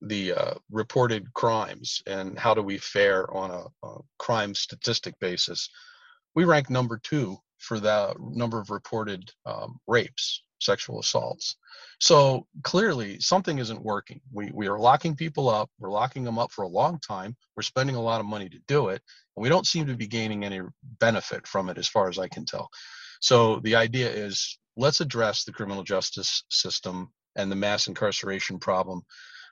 the 0.02 0.32
uh, 0.32 0.54
reported 0.70 1.32
crimes 1.34 2.02
and 2.06 2.38
how 2.38 2.54
do 2.54 2.62
we 2.62 2.78
fare 2.78 3.32
on 3.34 3.50
a, 3.50 3.86
a 3.86 3.98
crime 4.18 4.54
statistic 4.54 5.18
basis, 5.18 5.68
we 6.34 6.44
rank 6.44 6.70
number 6.70 7.00
two 7.02 7.36
for 7.58 7.80
the 7.80 8.14
number 8.20 8.60
of 8.60 8.70
reported 8.70 9.30
um, 9.44 9.78
rapes, 9.86 10.42
sexual 10.58 11.00
assaults. 11.00 11.56
So 12.00 12.46
clearly 12.62 13.18
something 13.20 13.58
isn't 13.58 13.82
working. 13.82 14.20
We, 14.32 14.50
we 14.52 14.68
are 14.68 14.78
locking 14.78 15.16
people 15.16 15.48
up. 15.48 15.70
We're 15.78 15.90
locking 15.90 16.24
them 16.24 16.38
up 16.38 16.52
for 16.52 16.62
a 16.62 16.68
long 16.68 16.98
time. 17.00 17.36
We're 17.56 17.62
spending 17.62 17.96
a 17.96 18.02
lot 18.02 18.20
of 18.20 18.26
money 18.26 18.48
to 18.48 18.58
do 18.66 18.88
it. 18.88 19.02
And 19.36 19.42
we 19.42 19.48
don't 19.48 19.66
seem 19.66 19.86
to 19.86 19.96
be 19.96 20.06
gaining 20.06 20.44
any 20.44 20.60
benefit 21.00 21.46
from 21.46 21.68
it 21.68 21.78
as 21.78 21.88
far 21.88 22.08
as 22.08 22.18
I 22.18 22.28
can 22.28 22.44
tell. 22.44 22.68
So 23.20 23.60
the 23.60 23.74
idea 23.76 24.08
is 24.08 24.58
let's 24.76 25.00
address 25.00 25.44
the 25.44 25.52
criminal 25.52 25.82
justice 25.82 26.44
system 26.50 27.12
and 27.36 27.50
the 27.50 27.56
mass 27.56 27.88
incarceration 27.88 28.58
problem 28.58 29.02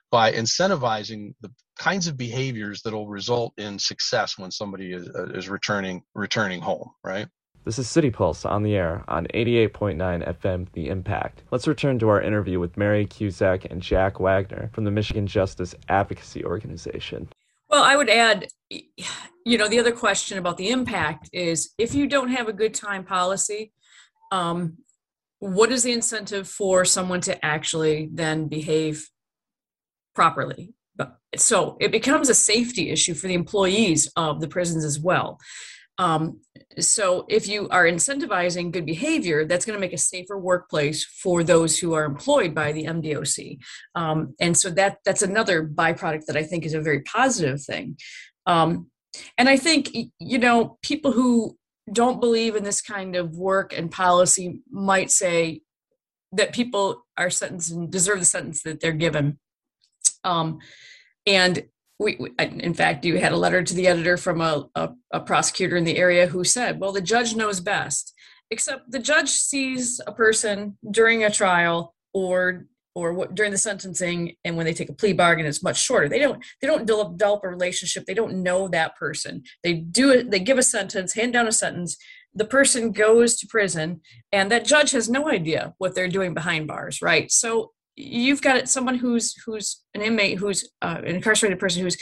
by 0.09 0.31
incentivizing 0.31 1.33
the 1.41 1.51
kinds 1.77 2.07
of 2.07 2.17
behaviors 2.17 2.81
that 2.81 2.93
will 2.93 3.09
result 3.09 3.53
in 3.57 3.77
success 3.77 4.37
when 4.37 4.51
somebody 4.51 4.93
is, 4.93 5.09
uh, 5.09 5.25
is 5.31 5.49
returning 5.49 6.01
returning 6.15 6.61
home 6.61 6.89
right 7.03 7.27
this 7.67 7.77
is 7.77 7.89
City 7.89 8.09
Pulse 8.09 8.45
on 8.45 8.63
the 8.63 8.75
air 8.75 9.03
on 9.09 9.27
88.9 9.33 9.97
FM 10.39 10.71
The 10.71 10.87
Impact. 10.87 11.43
Let's 11.51 11.67
return 11.67 11.99
to 11.99 12.07
our 12.07 12.21
interview 12.21 12.61
with 12.61 12.77
Mary 12.77 13.05
Cusack 13.05 13.65
and 13.69 13.81
Jack 13.81 14.21
Wagner 14.21 14.69
from 14.71 14.85
the 14.85 14.91
Michigan 14.91 15.27
Justice 15.27 15.75
Advocacy 15.89 16.45
Organization. 16.45 17.27
Well, 17.69 17.83
I 17.83 17.97
would 17.97 18.09
add, 18.09 18.47
you 18.69 19.57
know, 19.57 19.67
the 19.67 19.79
other 19.79 19.91
question 19.91 20.37
about 20.37 20.55
the 20.55 20.69
impact 20.69 21.29
is 21.33 21.73
if 21.77 21.93
you 21.93 22.07
don't 22.07 22.29
have 22.29 22.47
a 22.47 22.53
good 22.53 22.73
time 22.73 23.03
policy, 23.03 23.73
um, 24.31 24.77
what 25.39 25.69
is 25.69 25.83
the 25.83 25.91
incentive 25.91 26.47
for 26.47 26.85
someone 26.85 27.19
to 27.21 27.45
actually 27.45 28.07
then 28.13 28.47
behave 28.47 29.09
properly? 30.15 30.73
So 31.35 31.75
it 31.81 31.91
becomes 31.91 32.29
a 32.29 32.33
safety 32.33 32.91
issue 32.91 33.13
for 33.13 33.27
the 33.27 33.33
employees 33.33 34.09
of 34.15 34.39
the 34.39 34.47
prisons 34.47 34.85
as 34.85 34.97
well. 34.97 35.37
Um, 35.97 36.39
so 36.79 37.25
if 37.27 37.47
you 37.47 37.67
are 37.69 37.85
incentivizing 37.85 38.71
good 38.71 38.85
behavior, 38.85 39.45
that's 39.45 39.65
going 39.65 39.75
to 39.75 39.79
make 39.79 39.93
a 39.93 39.97
safer 39.97 40.37
workplace 40.37 41.03
for 41.03 41.43
those 41.43 41.79
who 41.79 41.93
are 41.93 42.05
employed 42.05 42.53
by 42.53 42.71
the 42.71 42.85
MDOC. 42.85 43.59
Um, 43.95 44.35
and 44.39 44.55
so 44.55 44.69
that 44.71 44.97
that's 45.05 45.21
another 45.21 45.65
byproduct 45.65 46.25
that 46.25 46.37
I 46.37 46.43
think 46.43 46.65
is 46.65 46.73
a 46.73 46.81
very 46.81 47.01
positive 47.01 47.61
thing. 47.61 47.97
Um, 48.45 48.91
and 49.37 49.49
I 49.49 49.57
think 49.57 49.89
you 50.19 50.37
know 50.37 50.77
people 50.81 51.11
who 51.11 51.57
don't 51.91 52.19
believe 52.19 52.55
in 52.55 52.63
this 52.63 52.81
kind 52.81 53.15
of 53.15 53.37
work 53.37 53.73
and 53.75 53.89
policy 53.89 54.61
might 54.69 55.09
say 55.09 55.61
that 56.33 56.53
people 56.53 57.05
are 57.15 57.29
sentenced 57.29 57.71
and 57.71 57.91
deserve 57.91 58.19
the 58.19 58.25
sentence 58.25 58.61
that 58.63 58.81
they're 58.81 58.91
given. 58.91 59.39
Um, 60.23 60.59
and 61.25 61.63
we, 61.99 62.17
in 62.39 62.73
fact, 62.73 63.05
you 63.05 63.17
had 63.17 63.31
a 63.31 63.37
letter 63.37 63.63
to 63.63 63.73
the 63.73 63.87
editor 63.87 64.17
from 64.17 64.41
a, 64.41 64.69
a, 64.75 64.89
a 65.11 65.19
prosecutor 65.19 65.77
in 65.77 65.83
the 65.83 65.97
area 65.97 66.27
who 66.27 66.43
said, 66.43 66.79
well, 66.79 66.91
the 66.91 67.01
judge 67.01 67.35
knows 67.35 67.59
best. 67.59 68.13
Except 68.51 68.91
the 68.91 68.99
judge 68.99 69.29
sees 69.29 69.99
a 70.05 70.11
person 70.11 70.77
during 70.89 71.23
a 71.23 71.31
trial 71.31 71.93
or 72.13 72.65
or 72.95 73.13
what, 73.13 73.35
during 73.35 73.51
the 73.51 73.59
sentencing 73.59 74.33
and 74.43 74.57
when 74.57 74.65
they 74.65 74.73
take 74.73 74.89
a 74.89 74.93
plea 74.93 75.13
bargain 75.13 75.45
it's 75.45 75.61
much 75.61 75.79
shorter. 75.79 76.09
They 76.09 76.17
don't 76.17 76.43
they 76.61 76.67
don't 76.67 76.87
develop 76.87 77.43
a 77.43 77.49
relationship. 77.49 78.05
They 78.05 78.15
don't 78.15 78.41
know 78.41 78.67
that 78.69 78.95
person. 78.95 79.43
They 79.63 79.73
do 79.73 80.11
it 80.11 80.31
they 80.31 80.39
give 80.39 80.57
a 80.57 80.63
sentence 80.63 81.13
hand 81.13 81.33
down 81.33 81.47
a 81.47 81.51
sentence. 81.51 81.97
The 82.33 82.45
person 82.45 82.91
goes 82.91 83.37
to 83.37 83.47
prison 83.47 84.01
and 84.31 84.49
that 84.51 84.65
judge 84.65 84.91
has 84.91 85.09
no 85.09 85.29
idea 85.29 85.75
what 85.77 85.93
they're 85.93 86.07
doing 86.07 86.33
behind 86.33 86.67
bars 86.67 87.01
right? 87.01 87.29
So 87.29 87.73
you've 87.97 88.41
got 88.41 88.69
someone 88.69 88.95
who's 88.95 89.35
who's 89.45 89.83
an 89.93 90.01
inmate 90.01 90.37
who's 90.37 90.69
uh, 90.81 90.97
an 90.99 91.15
incarcerated 91.15 91.59
person 91.59 91.81
who's 91.81 91.97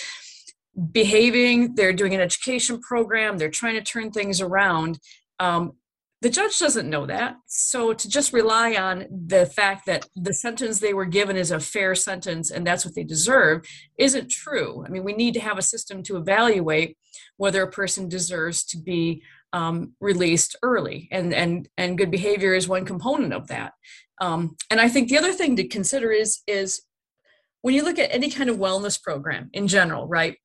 behaving 0.92 1.74
they're 1.76 1.94
doing 1.94 2.14
an 2.14 2.22
education 2.22 2.80
program 2.82 3.38
they're 3.38 3.50
trying 3.50 3.76
to 3.76 3.82
turn 3.82 4.12
things 4.12 4.42
around 4.42 5.00
um, 5.40 5.74
the 6.22 6.32
judge 6.32 6.58
doesn't 6.58 6.90
know 6.90 7.06
that. 7.06 7.36
So 7.46 7.94
to 7.94 8.10
just 8.10 8.34
rely 8.34 8.74
on 8.74 9.06
the 9.12 9.46
fact 9.46 9.86
that 9.86 10.08
the 10.16 10.34
sentence 10.34 10.80
they 10.80 10.92
were 10.92 11.06
given 11.06 11.38
is 11.38 11.52
a 11.52 11.60
fair 11.60 11.94
sentence 11.94 12.50
and 12.50 12.66
that's 12.66 12.84
what 12.84 12.96
they 12.96 13.04
deserve 13.04 13.64
isn't 14.00 14.32
true. 14.32 14.84
I 14.84 14.90
mean, 14.90 15.04
we 15.04 15.14
need 15.14 15.36
to 15.36 15.40
have 15.40 15.60
a 15.60 15.62
system 15.62 16.02
to 16.04 16.18
evaluate 16.18 16.98
whether 17.38 17.62
a 17.62 17.72
person 17.72 18.10
deserves 18.10 18.64
to 18.66 18.78
be 18.80 19.22
um, 19.54 19.94
released 20.02 20.56
early, 20.64 21.08
and 21.12 21.34
and 21.34 21.70
and 21.78 21.98
good 21.98 22.12
behavior 22.12 22.54
is 22.54 22.68
one 22.68 22.86
component 22.86 23.32
of 23.32 23.48
that. 23.48 23.74
Um, 24.22 24.56
and 24.72 24.80
I 24.80 24.88
think 24.88 25.10
the 25.10 25.18
other 25.18 25.34
thing 25.34 25.56
to 25.58 25.68
consider 25.68 26.12
is 26.12 26.42
is 26.48 26.82
when 27.62 27.74
you 27.74 27.84
look 27.84 28.00
at 28.00 28.14
any 28.14 28.30
kind 28.30 28.50
of 28.50 28.58
wellness 28.58 29.02
program 29.02 29.50
in 29.54 29.68
general, 29.68 30.08
right? 30.08 30.38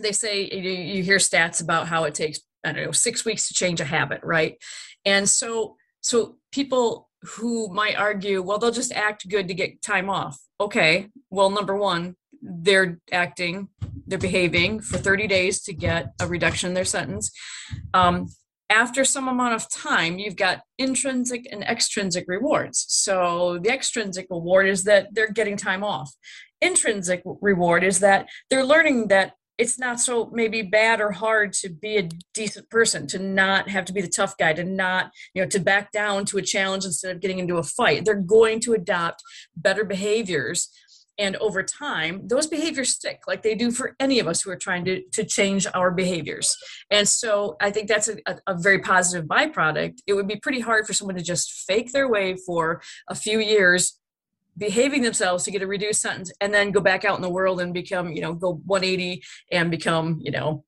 They 0.00 0.12
say 0.12 0.48
you, 0.50 0.70
you 0.70 1.02
hear 1.02 1.18
stats 1.18 1.62
about 1.62 1.88
how 1.88 2.04
it 2.04 2.14
takes 2.14 2.40
I 2.64 2.72
don't 2.72 2.84
know 2.84 2.92
six 2.92 3.24
weeks 3.24 3.48
to 3.48 3.54
change 3.54 3.80
a 3.80 3.84
habit, 3.84 4.20
right? 4.22 4.56
And 5.04 5.28
so, 5.28 5.76
so 6.00 6.36
people 6.50 7.08
who 7.22 7.68
might 7.72 7.96
argue, 7.96 8.42
well, 8.42 8.58
they'll 8.58 8.70
just 8.70 8.92
act 8.92 9.28
good 9.28 9.48
to 9.48 9.54
get 9.54 9.82
time 9.82 10.10
off. 10.10 10.38
Okay, 10.60 11.08
well, 11.30 11.50
number 11.50 11.76
one, 11.76 12.16
they're 12.42 13.00
acting, 13.12 13.68
they're 14.06 14.18
behaving 14.18 14.80
for 14.80 14.98
30 14.98 15.26
days 15.26 15.62
to 15.62 15.72
get 15.72 16.12
a 16.20 16.26
reduction 16.26 16.68
in 16.68 16.74
their 16.74 16.84
sentence. 16.84 17.30
Um, 17.92 18.28
after 18.74 19.04
some 19.04 19.28
amount 19.28 19.54
of 19.54 19.70
time, 19.70 20.18
you've 20.18 20.36
got 20.36 20.62
intrinsic 20.78 21.46
and 21.52 21.62
extrinsic 21.62 22.24
rewards. 22.26 22.84
So 22.88 23.60
the 23.62 23.72
extrinsic 23.72 24.26
reward 24.28 24.68
is 24.68 24.82
that 24.84 25.08
they're 25.12 25.30
getting 25.32 25.56
time 25.56 25.84
off. 25.84 26.12
Intrinsic 26.60 27.22
reward 27.40 27.84
is 27.84 28.00
that 28.00 28.28
they're 28.50 28.64
learning 28.64 29.08
that 29.08 29.34
it's 29.56 29.78
not 29.78 30.00
so 30.00 30.28
maybe 30.32 30.62
bad 30.62 31.00
or 31.00 31.12
hard 31.12 31.52
to 31.52 31.68
be 31.68 31.96
a 31.96 32.08
decent 32.32 32.68
person 32.70 33.06
to 33.06 33.20
not 33.20 33.68
have 33.68 33.84
to 33.84 33.92
be 33.92 34.00
the 34.00 34.08
tough 34.08 34.36
guy 34.36 34.52
to 34.52 34.64
not 34.64 35.12
you 35.32 35.40
know 35.40 35.48
to 35.48 35.60
back 35.60 35.92
down 35.92 36.24
to 36.24 36.38
a 36.38 36.42
challenge 36.42 36.84
instead 36.84 37.14
of 37.14 37.22
getting 37.22 37.38
into 37.38 37.58
a 37.58 37.62
fight 37.62 38.04
they're 38.04 38.16
going 38.16 38.58
to 38.58 38.72
adopt 38.72 39.22
better 39.56 39.84
behaviors 39.84 40.70
and 41.18 41.36
over 41.36 41.62
time 41.62 42.26
those 42.26 42.46
behaviors 42.46 42.90
stick 42.90 43.22
like 43.26 43.42
they 43.42 43.54
do 43.54 43.70
for 43.70 43.94
any 44.00 44.18
of 44.18 44.26
us 44.26 44.42
who 44.42 44.50
are 44.50 44.56
trying 44.56 44.84
to, 44.84 45.02
to 45.12 45.24
change 45.24 45.66
our 45.74 45.90
behaviors. 45.90 46.56
And 46.90 47.08
so 47.08 47.56
i 47.60 47.70
think 47.70 47.88
that's 47.88 48.08
a, 48.08 48.16
a 48.46 48.54
very 48.56 48.80
positive 48.80 49.26
byproduct. 49.26 49.98
It 50.06 50.14
would 50.14 50.28
be 50.28 50.36
pretty 50.36 50.60
hard 50.60 50.86
for 50.86 50.92
someone 50.92 51.16
to 51.16 51.22
just 51.22 51.52
fake 51.66 51.92
their 51.92 52.08
way 52.08 52.36
for 52.36 52.82
a 53.08 53.14
few 53.14 53.40
years 53.40 53.98
behaving 54.56 55.02
themselves 55.02 55.44
to 55.44 55.50
get 55.50 55.62
a 55.62 55.66
reduced 55.66 56.00
sentence 56.00 56.32
and 56.40 56.54
then 56.54 56.70
go 56.70 56.80
back 56.80 57.04
out 57.04 57.16
in 57.16 57.22
the 57.22 57.30
world 57.30 57.60
and 57.60 57.74
become 57.74 58.12
you 58.12 58.20
know 58.20 58.34
go 58.34 58.60
180 58.66 59.22
and 59.50 59.70
become 59.70 60.20
you 60.22 60.30
know 60.30 60.64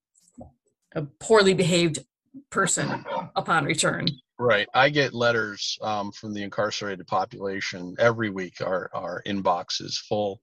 a 0.94 1.02
poorly 1.20 1.54
behaved 1.54 2.00
person 2.50 3.04
upon 3.36 3.64
return 3.64 4.06
right. 4.38 4.69
I 4.75 4.88
get 4.88 5.14
letters 5.14 5.78
um, 5.83 6.12
from 6.12 6.33
the 6.33 6.43
incarcerated 6.43 7.07
population 7.07 7.95
every 7.99 8.31
week. 8.31 8.61
Our, 8.61 8.90
our 8.93 9.23
inbox 9.26 9.81
is 9.81 9.99
full 9.99 10.40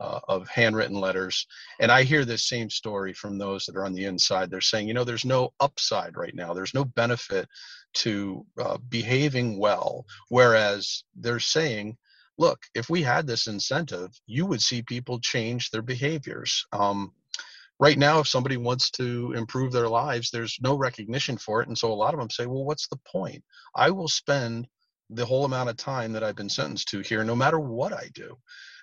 uh, 0.00 0.20
of 0.28 0.48
handwritten 0.48 0.98
letters. 0.98 1.46
And 1.78 1.92
i 1.92 2.02
hear 2.02 2.24
this 2.24 2.48
same 2.48 2.70
story 2.70 3.12
from 3.12 3.38
those 3.38 3.66
that 3.66 3.76
are 3.76 3.84
on 3.84 3.92
the 3.92 4.06
inside. 4.06 4.50
They're 4.50 4.60
saying 4.60 4.88
you 4.88 4.94
know 4.94 5.04
there's 5.04 5.24
no 5.24 5.52
upside 5.60 6.16
right 6.16 6.34
now. 6.34 6.54
There's 6.54 6.74
no 6.74 6.84
benefit 6.84 7.48
to 7.94 8.46
uh, 8.58 8.78
behaving 8.88 9.58
well. 9.58 10.06
Whereas 10.28 11.04
they're 11.14 11.40
saying 11.40 11.96
look, 12.38 12.62
if 12.74 12.88
we 12.88 13.02
had 13.02 13.26
this 13.26 13.48
incentive, 13.48 14.18
you 14.26 14.46
would 14.46 14.62
see 14.62 14.80
people 14.80 15.20
change 15.20 15.70
their 15.70 15.82
behaviors. 15.82 16.66
Um, 16.72 17.12
right 17.80 17.98
now, 17.98 18.20
if 18.20 18.28
somebody 18.28 18.58
wants 18.58 18.90
to 18.92 19.32
improve 19.32 19.72
their 19.72 19.88
lives, 19.88 20.30
there's 20.30 20.58
no 20.60 20.76
recognition 20.76 21.38
for 21.38 21.62
it. 21.62 21.68
And 21.68 21.76
so 21.76 21.90
a 21.90 21.94
lot 21.94 22.14
of 22.14 22.20
them 22.20 22.30
say, 22.30 22.46
well, 22.46 22.64
what's 22.64 22.86
the 22.88 23.00
point? 23.10 23.42
I 23.74 23.90
will 23.90 24.06
spend 24.06 24.68
the 25.08 25.24
whole 25.26 25.44
amount 25.46 25.70
of 25.70 25.76
time 25.76 26.12
that 26.12 26.22
I've 26.22 26.36
been 26.36 26.48
sentenced 26.48 26.88
to 26.90 27.00
here, 27.00 27.24
no 27.24 27.34
matter 27.34 27.58
what 27.58 27.92
I 27.92 28.10
do. 28.14 28.36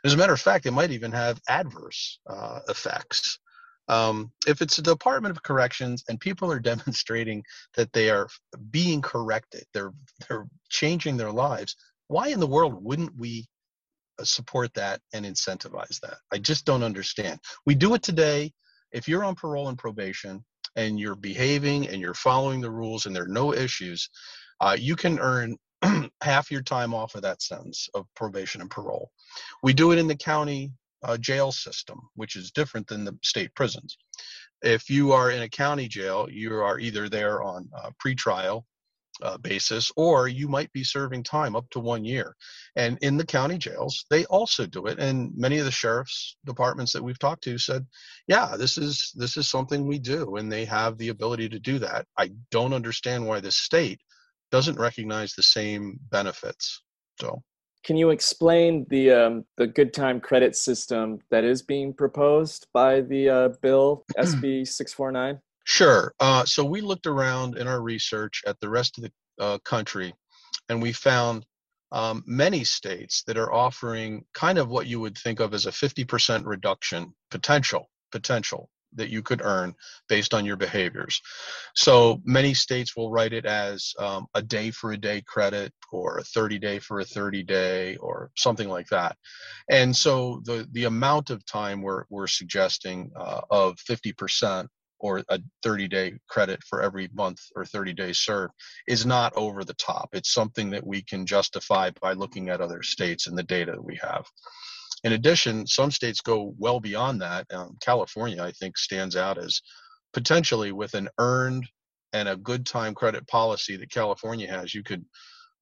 As 0.04 0.14
a 0.14 0.18
matter 0.18 0.34
of 0.34 0.42
fact, 0.42 0.66
it 0.66 0.72
might 0.72 0.92
even 0.92 1.12
have 1.12 1.40
adverse 1.48 2.20
uh, 2.28 2.60
effects. 2.68 3.40
Um, 3.88 4.32
if 4.46 4.62
it's 4.62 4.80
a 4.80 4.82
Department 4.82 5.32
of 5.32 5.44
Corrections 5.44 6.04
and 6.10 6.20
people 6.20 6.52
are 6.52 6.60
demonstrating 6.72 7.44
that 7.76 7.94
they 7.94 8.10
are 8.10 8.28
being 8.72 9.02
corrected, 9.02 9.64
they're 9.74 9.94
they're 10.28 10.48
changing 10.70 11.16
their 11.18 11.32
lives, 11.32 11.76
why 12.08 12.28
in 12.28 12.40
the 12.40 12.48
world 12.48 12.84
wouldn't 12.84 13.16
we 13.18 13.48
uh, 14.20 14.24
support 14.26 14.74
that 14.74 15.00
and 15.14 15.26
incentivize 15.26 16.00
that? 16.02 16.18
I 16.34 16.40
just 16.40 16.66
don't 16.66 16.84
understand. 16.84 17.40
We 17.66 17.76
do 17.76 17.94
it 17.94 18.04
today. 18.04 18.52
If 18.92 19.08
you're 19.08 19.24
on 19.24 19.36
parole 19.36 19.70
and 19.70 19.78
probation 19.78 20.44
and 20.76 21.00
you're 21.00 21.16
behaving 21.16 21.88
and 21.90 22.02
you're 22.02 22.14
following 22.14 22.62
the 22.62 22.72
rules 22.72 23.06
and 23.06 23.16
there 23.16 23.24
are 23.24 23.28
no 23.28 23.54
issues, 23.54 24.10
uh, 24.62 24.76
you 24.80 24.96
can 24.96 25.20
earn 25.20 25.58
half 26.22 26.50
your 26.52 26.62
time 26.62 26.94
off 26.94 27.16
of 27.16 27.22
that 27.22 27.42
sentence 27.42 27.90
of 27.94 28.06
probation 28.16 28.62
and 28.62 28.70
parole. 28.70 29.12
We 29.64 29.74
do 29.74 29.92
it 29.92 30.00
in 30.00 30.08
the 30.08 30.16
county 30.16 30.72
uh, 31.04 31.18
jail 31.18 31.52
system, 31.52 32.00
which 32.16 32.36
is 32.36 32.52
different 32.52 32.88
than 32.88 33.06
the 33.06 33.18
state 33.24 33.54
prisons. 33.56 33.98
If 34.64 34.90
you 34.90 35.12
are 35.12 35.30
in 35.30 35.44
a 35.44 35.50
county 35.50 35.88
jail, 35.88 36.28
you 36.30 36.56
are 36.56 36.80
either 36.80 37.10
there 37.10 37.44
on 37.44 37.70
uh, 37.78 37.92
pretrial 38.04 38.64
uh, 39.22 39.38
basis, 39.38 39.92
or 39.96 40.28
you 40.28 40.48
might 40.48 40.72
be 40.74 40.84
serving 40.84 41.24
time 41.24 41.56
up 41.56 41.70
to 41.72 41.80
one 41.80 42.06
year. 42.06 42.36
And 42.76 42.98
in 43.02 43.18
the 43.18 43.26
county 43.26 43.58
jails, 43.58 44.06
they 44.10 44.26
also 44.26 44.66
do 44.66 44.86
it. 44.88 45.00
And 45.00 45.32
many 45.36 45.60
of 45.60 45.66
the 45.66 45.72
sheriff's 45.72 46.38
departments 46.46 46.94
that 46.94 47.04
we've 47.04 47.20
talked 47.20 47.44
to 47.44 47.58
said, 47.58 47.86
"Yeah, 48.28 48.56
this 48.58 48.78
is 48.78 49.12
this 49.16 49.38
is 49.38 49.48
something 49.48 49.88
we 49.88 50.00
do, 50.00 50.36
and 50.36 50.52
they 50.52 50.66
have 50.66 50.98
the 50.98 51.10
ability 51.10 51.50
to 51.50 51.60
do 51.60 51.80
that." 51.80 52.06
I 52.18 52.32
don't 52.52 52.74
understand 52.74 53.26
why 53.26 53.40
the 53.40 53.52
state 53.52 54.00
doesn't 54.52 54.80
recognize 54.80 55.34
the 55.34 55.44
same 55.44 56.00
benefits. 56.10 56.82
So. 57.20 57.42
Can 57.84 57.96
you 57.96 58.10
explain 58.10 58.86
the 58.90 59.12
um, 59.12 59.46
the 59.56 59.68
good 59.68 59.94
time 59.94 60.20
credit 60.20 60.56
system 60.58 61.20
that 61.32 61.46
is 61.46 61.62
being 61.62 61.94
proposed 61.94 62.68
by 62.74 63.02
the 63.02 63.30
uh, 63.30 63.50
bill 63.62 64.04
SB 64.18 64.68
six 64.68 64.94
four 64.94 65.12
nine? 65.12 65.40
Sure. 65.68 66.14
Uh, 66.22 66.46
so 66.46 66.64
we 66.64 66.80
looked 66.80 67.08
around 67.08 67.58
in 67.58 67.68
our 67.68 67.82
research 67.82 68.42
at 68.48 68.58
the 68.62 68.70
rest 68.70 68.98
of 68.98 69.04
the 69.04 69.12
uh, 69.38 69.58
country, 69.66 70.14
and 70.70 70.82
we 70.82 70.94
found 70.94 71.46
um, 71.92 72.24
many 72.26 72.64
states 72.64 73.22
that 73.28 73.38
are 73.38 73.52
offering 73.52 74.24
kind 74.34 74.60
of 74.60 74.70
what 74.70 74.88
you 74.88 75.02
would 75.02 75.18
think 75.18 75.42
of 75.42 75.54
as 75.54 75.66
a 75.66 75.72
50% 75.72 76.46
reduction 76.46 77.14
potential 77.30 77.90
potential 78.14 78.70
that 78.94 79.10
you 79.10 79.22
could 79.22 79.42
earn 79.44 79.76
based 80.08 80.34
on 80.34 80.46
your 80.46 80.56
behaviors. 80.56 81.22
So 81.76 82.22
many 82.24 82.54
states 82.54 82.96
will 82.96 83.12
write 83.12 83.34
it 83.34 83.46
as 83.46 83.94
um, 84.00 84.28
a 84.36 84.42
day 84.42 84.72
for 84.72 84.94
a 84.94 84.98
day 84.98 85.22
credit 85.28 85.74
or 85.92 86.20
a 86.20 86.24
30 86.24 86.60
day 86.60 86.80
for 86.80 87.02
a 87.02 87.06
30 87.06 87.44
day 87.44 87.98
or 87.98 88.32
something 88.38 88.70
like 88.70 88.88
that. 88.88 89.18
And 89.70 89.94
so 89.94 90.42
the, 90.46 90.66
the 90.72 90.86
amount 90.86 91.30
of 91.30 91.46
time 91.46 91.82
we're, 91.82 92.06
we're 92.10 92.28
suggesting 92.28 93.12
uh, 93.18 93.42
of 93.52 93.76
50% 93.80 94.70
or 95.00 95.24
a 95.30 95.40
30 95.64 95.88
day 95.88 96.14
credit 96.28 96.64
for 96.64 96.82
every 96.82 97.10
month 97.14 97.40
or 97.56 97.66
30 97.66 97.94
days 97.94 98.20
served 98.20 98.54
is 98.88 99.06
not 99.06 99.34
over 99.36 99.64
the 99.64 99.74
top. 99.76 100.10
It's 100.14 100.34
something 100.34 100.70
that 100.72 100.86
we 100.86 101.02
can 101.02 101.26
justify 101.26 101.92
by 102.02 102.14
looking 102.14 102.50
at 102.50 102.62
other 102.62 102.84
states 102.84 103.28
and 103.28 103.38
the 103.38 103.44
data 103.44 103.74
that 103.74 103.84
we 103.84 104.00
have. 104.02 104.26
In 105.04 105.14
addition, 105.14 105.68
some 105.68 105.92
states 105.92 106.22
go 106.22 106.56
well 106.58 106.80
beyond 106.80 107.22
that. 107.22 107.46
Um, 107.54 107.78
California, 107.82 108.44
I 108.44 108.52
think, 108.52 108.78
stands 108.78 109.16
out 109.16 109.38
as 109.38 109.62
potentially 110.14 110.72
with 110.72 110.96
an 110.96 111.10
earned 111.20 111.68
and 112.14 112.28
a 112.28 112.38
good 112.38 112.66
time 112.66 112.96
credit 112.96 113.28
policy 113.28 113.78
that 113.78 113.92
California 113.92 114.50
has, 114.50 114.74
you 114.74 114.84
could 114.84 115.06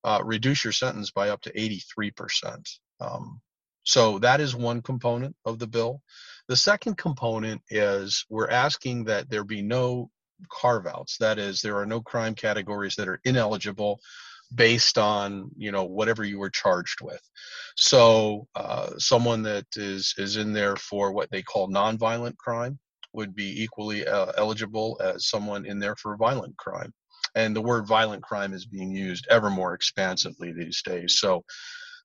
uh, 0.04 0.22
reduce 0.24 0.64
your 0.64 0.74
sentence 0.74 1.12
by 1.12 1.30
up 1.30 1.42
to 1.42 1.52
83%. 1.54 2.62
Um, 3.02 3.42
so 3.84 4.20
that 4.20 4.40
is 4.40 4.56
one 4.56 4.82
component 4.82 5.36
of 5.46 5.60
the 5.60 5.68
bill. 5.68 6.02
The 6.48 6.56
second 6.56 6.98
component 6.98 7.62
is 7.70 8.26
we're 8.30 8.50
asking 8.50 9.06
that 9.06 9.30
there 9.30 9.44
be 9.44 9.62
no 9.62 10.10
carve 10.52 10.86
outs. 10.86 11.18
That 11.18 11.40
is, 11.40 11.62
there 11.62 11.78
are 11.78 11.86
no 11.86 12.02
crime 12.02 12.36
categories 12.36 12.96
that 12.96 13.08
are 13.08 13.20
ineligible 13.26 14.00
based 14.54 15.00
on 15.00 15.50
you 15.58 15.72
know 15.72 15.86
whatever 15.86 16.24
you 16.24 16.38
were 16.38 16.50
charged 16.50 17.02
with. 17.02 17.22
So 17.76 18.48
uh, 18.56 18.92
someone 18.98 19.42
that 19.44 19.66
is 19.76 20.14
is 20.18 20.38
in 20.38 20.54
there 20.54 20.76
for 20.76 21.12
what 21.12 21.32
they 21.32 21.42
call 21.42 21.68
nonviolent 21.68 22.38
crime 22.38 22.80
would 23.14 23.34
be 23.34 23.64
equally 23.64 24.06
uh, 24.06 24.32
eligible 24.38 25.00
as 25.04 25.30
someone 25.30 25.66
in 25.66 25.80
there 25.80 25.96
for 25.96 26.16
violent 26.18 26.56
crime. 26.58 26.94
And 27.34 27.56
the 27.56 27.62
word 27.62 27.88
violent 27.88 28.24
crime 28.24 28.54
is 28.54 28.66
being 28.66 28.92
used 28.92 29.26
ever 29.30 29.50
more 29.50 29.74
expansively 29.74 30.54
these 30.54 30.82
days. 30.84 31.20
So 31.20 31.44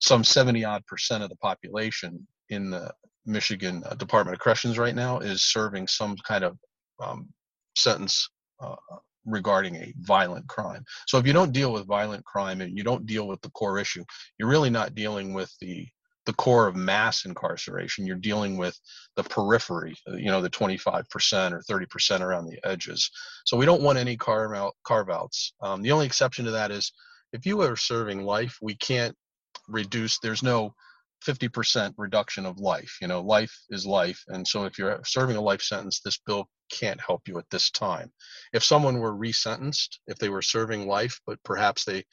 some 0.00 0.24
70 0.24 0.64
odd 0.64 0.86
percent 0.86 1.22
of 1.22 1.28
the 1.28 1.36
population 1.36 2.26
in 2.48 2.70
the 2.70 2.90
Michigan 3.26 3.82
uh, 3.86 3.94
Department 3.94 4.34
of 4.34 4.40
Corrections 4.40 4.78
right 4.78 4.94
now 4.94 5.18
is 5.18 5.42
serving 5.42 5.86
some 5.86 6.16
kind 6.26 6.44
of 6.44 6.56
um, 7.02 7.28
sentence 7.76 8.28
uh, 8.60 8.76
regarding 9.24 9.76
a 9.76 9.92
violent 10.00 10.46
crime. 10.48 10.84
So 11.06 11.18
if 11.18 11.26
you 11.26 11.32
don't 11.32 11.52
deal 11.52 11.72
with 11.72 11.86
violent 11.86 12.24
crime 12.24 12.60
and 12.60 12.76
you 12.76 12.84
don't 12.84 13.06
deal 13.06 13.28
with 13.28 13.40
the 13.42 13.50
core 13.50 13.78
issue, 13.78 14.04
you're 14.38 14.48
really 14.48 14.70
not 14.70 14.94
dealing 14.94 15.34
with 15.34 15.52
the 15.60 15.86
the 16.26 16.34
core 16.34 16.68
of 16.68 16.76
mass 16.76 17.24
incarceration. 17.24 18.06
You're 18.06 18.16
dealing 18.16 18.58
with 18.58 18.78
the 19.16 19.24
periphery, 19.24 19.94
uh, 20.06 20.16
you 20.16 20.26
know, 20.26 20.42
the 20.42 20.50
25% 20.50 21.52
or 21.52 21.62
30% 21.62 22.20
around 22.20 22.46
the 22.46 22.58
edges. 22.62 23.10
So 23.46 23.56
we 23.56 23.64
don't 23.64 23.82
want 23.82 23.98
any 23.98 24.16
carve 24.16 24.54
out 24.54 24.74
carve 24.84 25.10
outs. 25.10 25.54
Um, 25.62 25.82
the 25.82 25.92
only 25.92 26.06
exception 26.06 26.44
to 26.44 26.50
that 26.50 26.70
is 26.70 26.92
if 27.32 27.46
you 27.46 27.60
are 27.62 27.74
serving 27.74 28.22
life, 28.22 28.58
we 28.60 28.74
can't 28.76 29.16
reduce. 29.66 30.18
There's 30.18 30.42
no 30.42 30.74
50% 31.26 31.94
reduction 31.96 32.46
of 32.46 32.58
life. 32.58 32.96
You 33.00 33.08
know, 33.08 33.20
life 33.20 33.56
is 33.70 33.86
life. 33.86 34.22
And 34.28 34.46
so 34.46 34.64
if 34.64 34.78
you're 34.78 35.00
serving 35.04 35.36
a 35.36 35.40
life 35.40 35.62
sentence, 35.62 36.00
this 36.00 36.18
bill 36.26 36.48
can't 36.70 37.00
help 37.00 37.26
you 37.26 37.38
at 37.38 37.50
this 37.50 37.70
time. 37.70 38.12
If 38.52 38.64
someone 38.64 38.98
were 38.98 39.14
resentenced, 39.14 39.98
if 40.06 40.18
they 40.18 40.28
were 40.28 40.42
serving 40.42 40.86
life, 40.86 41.20
but 41.26 41.42
perhaps 41.44 41.84
they 41.84 42.04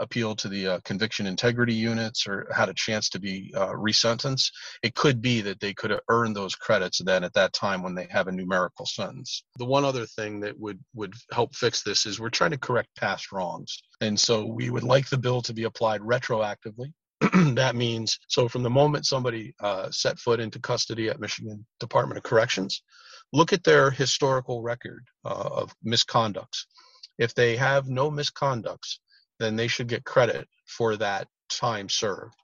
appealed 0.00 0.38
to 0.38 0.48
the 0.48 0.66
uh, 0.66 0.80
conviction 0.84 1.26
integrity 1.26 1.74
units 1.74 2.26
or 2.26 2.48
had 2.54 2.68
a 2.68 2.74
chance 2.74 3.10
to 3.10 3.20
be 3.20 3.52
uh, 3.54 3.68
resentenced, 3.68 4.50
it 4.82 4.94
could 4.94 5.20
be 5.20 5.42
that 5.42 5.60
they 5.60 5.74
could 5.74 5.90
have 5.90 6.00
earned 6.08 6.34
those 6.34 6.54
credits 6.54 7.00
then 7.04 7.22
at 7.22 7.34
that 7.34 7.52
time 7.52 7.82
when 7.82 7.94
they 7.94 8.06
have 8.10 8.26
a 8.26 8.32
numerical 8.32 8.86
sentence. 8.86 9.44
The 9.58 9.66
one 9.66 9.84
other 9.84 10.06
thing 10.06 10.40
that 10.40 10.58
would 10.58 10.80
would 10.94 11.14
help 11.32 11.54
fix 11.54 11.82
this 11.82 12.06
is 12.06 12.18
we're 12.18 12.30
trying 12.30 12.52
to 12.52 12.58
correct 12.58 12.88
past 12.96 13.30
wrongs, 13.30 13.82
and 14.00 14.18
so 14.18 14.46
we 14.46 14.70
would 14.70 14.84
like 14.84 15.08
the 15.08 15.18
bill 15.18 15.42
to 15.42 15.52
be 15.52 15.64
applied 15.64 16.00
retroactively 16.00 16.92
that 17.54 17.76
means 17.76 18.18
so 18.28 18.48
from 18.48 18.62
the 18.62 18.70
moment 18.70 19.06
somebody 19.06 19.54
uh, 19.60 19.90
set 19.90 20.18
foot 20.18 20.40
into 20.40 20.58
custody 20.58 21.08
at 21.08 21.20
Michigan 21.20 21.64
Department 21.78 22.18
of 22.18 22.24
Corrections, 22.24 22.82
look 23.32 23.52
at 23.52 23.62
their 23.62 23.90
historical 23.90 24.62
record 24.62 25.06
uh, 25.24 25.48
of 25.52 25.74
misconducts. 25.86 26.64
If 27.18 27.34
they 27.34 27.56
have 27.56 27.88
no 27.88 28.10
misconducts, 28.10 28.98
then 29.38 29.54
they 29.54 29.68
should 29.68 29.86
get 29.86 30.04
credit 30.04 30.48
for 30.66 30.96
that 30.96 31.28
time 31.48 31.88
served. 31.88 32.34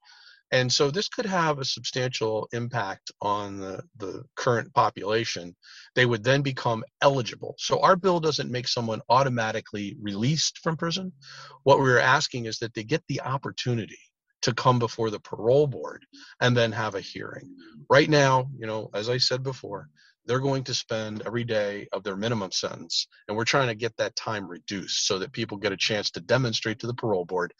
And 0.52 0.72
so 0.72 0.90
this 0.90 1.08
could 1.08 1.26
have 1.26 1.58
a 1.58 1.64
substantial 1.64 2.48
impact 2.52 3.10
on 3.20 3.58
the, 3.58 3.82
the 3.96 4.22
current 4.36 4.72
population. 4.74 5.56
They 5.96 6.06
would 6.06 6.22
then 6.22 6.42
become 6.42 6.84
eligible. 7.02 7.56
So 7.58 7.80
our 7.80 7.96
bill 7.96 8.20
doesn't 8.20 8.52
make 8.52 8.68
someone 8.68 9.00
automatically 9.08 9.96
released 10.00 10.58
from 10.58 10.76
prison. 10.76 11.12
What 11.64 11.80
we're 11.80 11.98
asking 11.98 12.44
is 12.44 12.58
that 12.58 12.74
they 12.74 12.84
get 12.84 13.02
the 13.08 13.22
opportunity 13.22 13.98
to 14.42 14.54
come 14.54 14.78
before 14.78 15.10
the 15.10 15.20
parole 15.20 15.66
board 15.66 16.04
and 16.40 16.56
then 16.56 16.72
have 16.72 16.94
a 16.94 17.00
hearing. 17.00 17.56
Right 17.90 18.08
now, 18.08 18.48
you 18.58 18.66
know, 18.66 18.90
as 18.94 19.08
I 19.08 19.18
said 19.18 19.42
before, 19.42 19.88
they're 20.24 20.40
going 20.40 20.64
to 20.64 20.74
spend 20.74 21.22
every 21.24 21.44
day 21.44 21.88
of 21.92 22.02
their 22.02 22.16
minimum 22.16 22.50
sentence, 22.50 23.06
and 23.28 23.36
we're 23.36 23.44
trying 23.44 23.68
to 23.68 23.74
get 23.74 23.96
that 23.96 24.16
time 24.16 24.46
reduced 24.46 25.06
so 25.06 25.18
that 25.20 25.32
people 25.32 25.56
get 25.56 25.72
a 25.72 25.76
chance 25.76 26.10
to 26.12 26.20
demonstrate 26.20 26.80
to 26.80 26.86
the 26.86 26.94
parole 26.94 27.24
board 27.24 27.52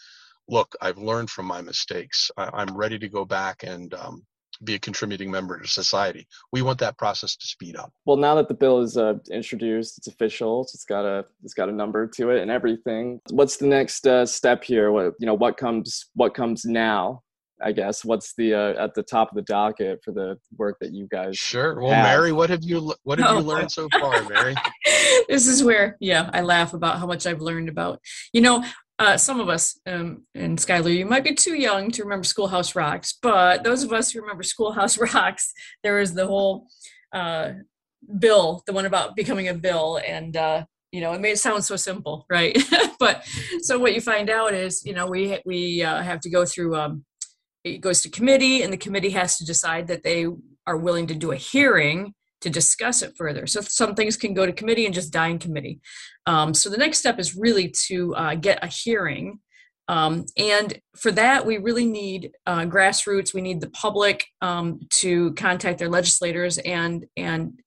look, 0.49 0.75
I've 0.81 0.99
learned 0.99 1.31
from 1.31 1.47
my 1.47 1.61
mistakes. 1.61 2.31
I, 2.37 2.63
am 2.63 2.77
ready 2.77 2.99
to 2.99 3.09
go 3.09 3.25
back 3.25 3.63
and 3.63 3.93
um, 3.95 4.25
be 4.65 4.75
a 4.75 4.79
contributing 4.79 5.31
member 5.31 5.59
to 5.61 5.69
society. 5.69 6.27
We 6.53 6.63
want 6.63 6.79
that 6.81 6.99
process 6.99 7.37
to 7.37 7.47
speed 7.47 7.77
up. 7.77 7.93
Well, 8.05 8.17
now 8.17 8.35
that 8.37 8.49
the 8.49 8.55
bill 8.55 8.81
is 8.81 8.97
uh, 8.97 9.15
introduced, 9.31 9.99
it's 9.99 10.07
official. 10.07 10.63
It's 10.63 10.85
got 10.85 11.05
a 11.05 11.25
it's 11.43 11.55
got 11.55 11.69
a 11.69 11.73
number 11.73 12.07
to 12.07 12.31
it 12.31 12.43
and 12.43 12.51
everything. 12.51 13.21
What's 13.31 13.57
the 13.57 13.67
next 13.67 14.07
uh, 14.07 14.27
step 14.27 14.65
here? 14.65 14.93
What 14.93 15.15
you 15.19 15.27
know? 15.27 15.35
What 15.35 15.57
comes? 15.57 16.07
What 16.15 16.35
comes 16.35 16.65
now? 16.65 17.23
I 17.63 17.73
guess 17.73 18.05
what's 18.05 18.35
the 18.37 18.55
uh, 18.55 18.85
at 18.85 18.95
the 18.95 19.03
top 19.03 19.31
of 19.31 19.37
the 19.37 19.43
docket 19.43 20.01
for 20.05 20.13
the 20.13 20.39
work 20.59 20.77
that 20.81 20.93
you 20.93 21.09
guys 21.11 21.39
sure 21.39 21.81
well 21.81 21.93
have? 21.93 22.05
Mary 22.05 22.33
what 22.33 22.51
have 22.51 22.63
you 22.63 22.95
what 23.05 23.19
have 23.19 23.31
oh. 23.31 23.39
you 23.39 23.45
learned 23.45 23.73
so 23.73 23.89
far 23.99 24.23
Mary 24.29 24.55
this 25.29 25.47
is 25.47 25.65
where 25.65 25.97
yeah 26.01 26.29
I 26.35 26.43
laugh 26.43 26.75
about 26.75 26.99
how 26.99 27.07
much 27.07 27.27
I've 27.27 27.41
learned 27.41 27.69
about 27.69 28.01
you 28.33 28.43
know 28.43 28.63
uh, 28.99 29.17
some 29.17 29.41
of 29.41 29.49
us, 29.49 29.79
um, 29.87 30.25
and 30.35 30.59
Skyler, 30.59 30.95
you 30.95 31.05
might 31.05 31.25
be 31.25 31.35
too 31.35 31.55
young 31.55 31.91
to 31.91 32.03
remember 32.03 32.25
Schoolhouse 32.25 32.75
Rocks, 32.75 33.19
but 33.21 33.63
those 33.63 33.83
of 33.83 33.93
us 33.93 34.11
who 34.11 34.21
remember 34.21 34.43
Schoolhouse 34.43 34.99
Rocks, 35.15 35.53
there 35.83 35.99
was 35.99 36.15
the 36.15 36.27
whole 36.27 36.67
uh, 37.13 37.53
bill, 38.19 38.63
the 38.67 38.73
one 38.73 38.87
about 38.87 39.15
becoming 39.15 39.49
a 39.49 39.55
bill, 39.55 40.01
and 40.07 40.37
uh, 40.37 40.65
you 40.93 41.01
know, 41.03 41.13
it 41.13 41.21
made 41.21 41.33
it 41.33 41.39
sound 41.39 41.65
so 41.65 41.77
simple, 41.77 42.25
right? 42.31 42.57
but 42.99 43.25
so 43.61 43.79
what 43.79 43.95
you 43.95 44.01
find 44.01 44.31
out 44.31 44.55
is, 44.55 44.83
you 44.87 44.95
know, 44.95 45.07
we 45.07 45.39
we 45.45 45.83
uh, 45.83 46.03
have 46.03 46.21
to 46.21 46.31
go 46.31 46.47
through. 46.47 46.77
Um, 46.77 47.05
it 47.65 47.81
goes 47.81 48.01
to 48.03 48.09
committee, 48.09 48.63
and 48.63 48.73
the 48.73 48.79
committee 48.79 49.11
has 49.11 49.37
to 49.39 49.45
decide 49.45 49.89
that 49.89 50.05
they 50.05 50.27
are 50.67 50.77
willing 50.77 51.07
to 51.09 51.15
do 51.15 51.33
a 51.33 51.37
hearing 51.37 52.15
to 52.41 52.51
discuss 52.51 53.03
it 53.03 53.17
further. 53.17 53.47
So 53.47 53.61
some 53.61 53.95
things 53.95 54.17
can 54.17 54.35
go 54.35 54.47
to 54.47 54.53
committee 54.53 54.87
and 54.87 54.95
just 54.95 55.13
die 55.13 55.29
in 55.29 55.39
committee. 55.39 55.81
Um, 56.27 56.55
so 56.55 56.69
the 56.69 56.77
next 56.77 56.99
step 56.99 57.19
is 57.19 57.37
really 57.37 57.73
to 57.87 58.15
uh, 58.15 58.35
get 58.35 58.63
a 58.63 58.67
hearing. 58.67 59.41
Um, 59.89 60.27
and 60.37 60.81
for 60.97 61.13
that, 61.13 61.47
we 61.47 61.59
really 61.59 61.87
need 61.87 62.33
uh, 62.47 62.63
grassroots. 62.63 63.33
We 63.33 63.41
need 63.41 63.61
the 63.61 63.71
public 63.71 64.27
um, 64.43 64.81
to 64.95 65.33
contact 65.35 65.79
their 65.79 65.89
legislators 65.89 66.59
and 66.59 67.07
and 67.17 67.61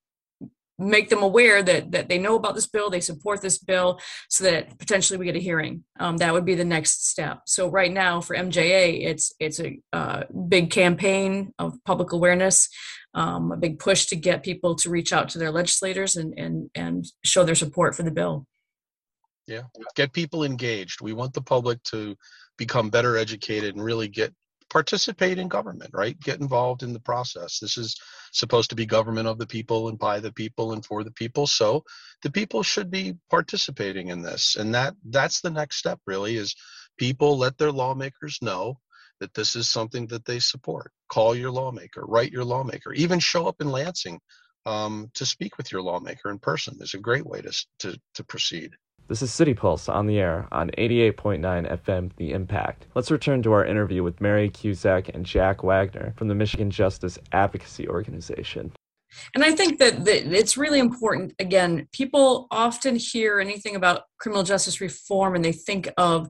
make 0.79 1.09
them 1.09 1.21
aware 1.21 1.61
that 1.61 1.91
that 1.91 2.09
they 2.09 2.17
know 2.17 2.35
about 2.35 2.55
this 2.55 2.67
bill, 2.67 2.89
they 2.89 3.01
support 3.01 3.41
this 3.41 3.57
bill, 3.57 3.99
so 4.29 4.43
that 4.45 4.77
potentially 4.79 5.17
we 5.17 5.25
get 5.25 5.35
a 5.35 5.39
hearing. 5.39 5.83
Um, 5.99 6.17
that 6.17 6.33
would 6.33 6.45
be 6.45 6.55
the 6.55 6.65
next 6.65 7.09
step. 7.09 7.41
So 7.45 7.69
right 7.69 7.91
now 7.91 8.21
for 8.21 8.35
MJA, 8.35 9.05
it's 9.05 9.33
it's 9.39 9.59
a 9.59 9.79
uh, 9.93 10.23
big 10.47 10.71
campaign 10.71 11.53
of 11.59 11.77
public 11.85 12.13
awareness 12.13 12.69
um, 13.13 13.51
a 13.51 13.57
big 13.57 13.79
push 13.79 14.05
to 14.07 14.15
get 14.15 14.43
people 14.43 14.75
to 14.75 14.89
reach 14.89 15.13
out 15.13 15.29
to 15.29 15.39
their 15.39 15.51
legislators 15.51 16.15
and 16.15 16.37
and 16.37 16.69
and 16.75 17.05
show 17.23 17.43
their 17.43 17.55
support 17.55 17.95
for 17.95 18.03
the 18.03 18.11
bill. 18.11 18.45
Yeah, 19.47 19.63
get 19.95 20.13
people 20.13 20.43
engaged. 20.43 21.01
We 21.01 21.13
want 21.13 21.33
the 21.33 21.41
public 21.41 21.81
to 21.83 22.15
become 22.57 22.89
better 22.89 23.17
educated 23.17 23.75
and 23.75 23.83
really 23.83 24.07
get 24.07 24.33
participate 24.69 25.37
in 25.37 25.47
government, 25.47 25.91
right? 25.93 26.19
Get 26.19 26.39
involved 26.39 26.83
in 26.83 26.93
the 26.93 26.99
process. 26.99 27.59
This 27.59 27.77
is 27.77 27.95
supposed 28.31 28.69
to 28.69 28.75
be 28.75 28.85
government 28.85 29.27
of 29.27 29.39
the 29.39 29.47
people 29.47 29.89
and 29.89 29.97
by 29.97 30.19
the 30.19 30.31
people 30.31 30.73
and 30.73 30.85
for 30.85 31.03
the 31.03 31.11
people. 31.11 31.47
So 31.47 31.83
the 32.21 32.31
people 32.31 32.63
should 32.63 32.91
be 32.91 33.15
participating 33.29 34.09
in 34.09 34.21
this. 34.21 34.55
And 34.55 34.73
that 34.75 34.95
that's 35.09 35.41
the 35.41 35.49
next 35.49 35.77
step 35.77 35.99
really 36.05 36.37
is 36.37 36.55
people 36.97 37.37
let 37.37 37.57
their 37.57 37.71
lawmakers 37.71 38.37
know 38.41 38.79
that 39.19 39.33
this 39.33 39.55
is 39.55 39.69
something 39.69 40.07
that 40.07 40.25
they 40.25 40.39
support. 40.39 40.91
Call 41.09 41.35
your 41.35 41.51
lawmaker, 41.51 42.05
write 42.05 42.31
your 42.31 42.45
lawmaker, 42.45 42.93
even 42.93 43.19
show 43.19 43.47
up 43.47 43.61
in 43.61 43.69
Lansing 43.69 44.19
um, 44.65 45.09
to 45.15 45.25
speak 45.25 45.57
with 45.57 45.71
your 45.71 45.81
lawmaker 45.81 46.29
in 46.29 46.39
person. 46.39 46.77
Is 46.79 46.93
a 46.93 46.99
great 46.99 47.25
way 47.25 47.41
to, 47.41 47.65
to, 47.79 47.99
to 48.15 48.23
proceed. 48.23 48.71
This 49.09 49.23
is 49.23 49.33
City 49.33 49.55
Pulse 49.55 49.89
on 49.89 50.05
the 50.05 50.19
air 50.19 50.47
on 50.51 50.69
88.9 50.77 51.41
FM 51.41 52.11
The 52.17 52.31
Impact. 52.31 52.85
Let's 52.93 53.09
return 53.09 53.41
to 53.41 53.51
our 53.53 53.65
interview 53.65 54.03
with 54.03 54.21
Mary 54.21 54.51
Cusack 54.51 55.09
and 55.15 55.25
Jack 55.25 55.63
Wagner 55.63 56.13
from 56.15 56.27
the 56.27 56.35
Michigan 56.35 56.69
Justice 56.69 57.17
Advocacy 57.31 57.89
Organization. 57.89 58.71
And 59.33 59.43
I 59.43 59.53
think 59.53 59.79
that, 59.79 60.07
it's 60.07 60.57
really 60.57 60.77
important. 60.77 61.33
Again, 61.39 61.87
people 61.91 62.45
often 62.51 62.97
hear 62.97 63.39
anything 63.39 63.75
about 63.75 64.03
criminal 64.19 64.43
justice 64.43 64.79
reform 64.79 65.33
and 65.33 65.43
they 65.43 65.53
think 65.53 65.91
of 65.97 66.29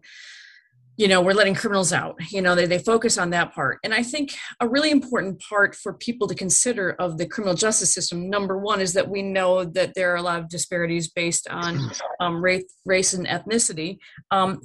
you 1.00 1.08
know 1.08 1.22
we're 1.22 1.34
letting 1.34 1.56
criminals 1.56 1.94
out 1.94 2.18
you 2.30 2.42
know 2.42 2.54
they, 2.56 2.66
they 2.66 2.78
focus 2.78 3.18
on 3.18 3.30
that 3.30 3.54
part. 3.54 3.80
And 3.84 3.94
i 3.94 4.04
think 4.04 4.36
a 4.60 4.68
really 4.68 4.92
important 4.92 5.40
part 5.40 5.74
for 5.74 5.94
people 5.94 6.28
to 6.28 6.36
consider 6.36 6.92
of 7.00 7.18
the 7.18 7.26
criminal 7.26 7.56
justice 7.56 7.94
system 7.94 8.30
number 8.30 8.58
one 8.58 8.82
is 8.82 8.94
that 8.94 9.10
we 9.10 9.22
know 9.22 9.64
that 9.64 9.94
there 9.96 10.12
are 10.12 10.18
a 10.18 10.22
lot 10.22 10.40
of 10.40 10.50
disparities 10.50 11.08
based 11.08 11.48
on 11.50 11.90
um, 12.20 12.44
race, 12.44 12.66
race 12.86 13.14
and 13.14 13.26
ethnicity. 13.28 13.98
Um, 14.30 14.60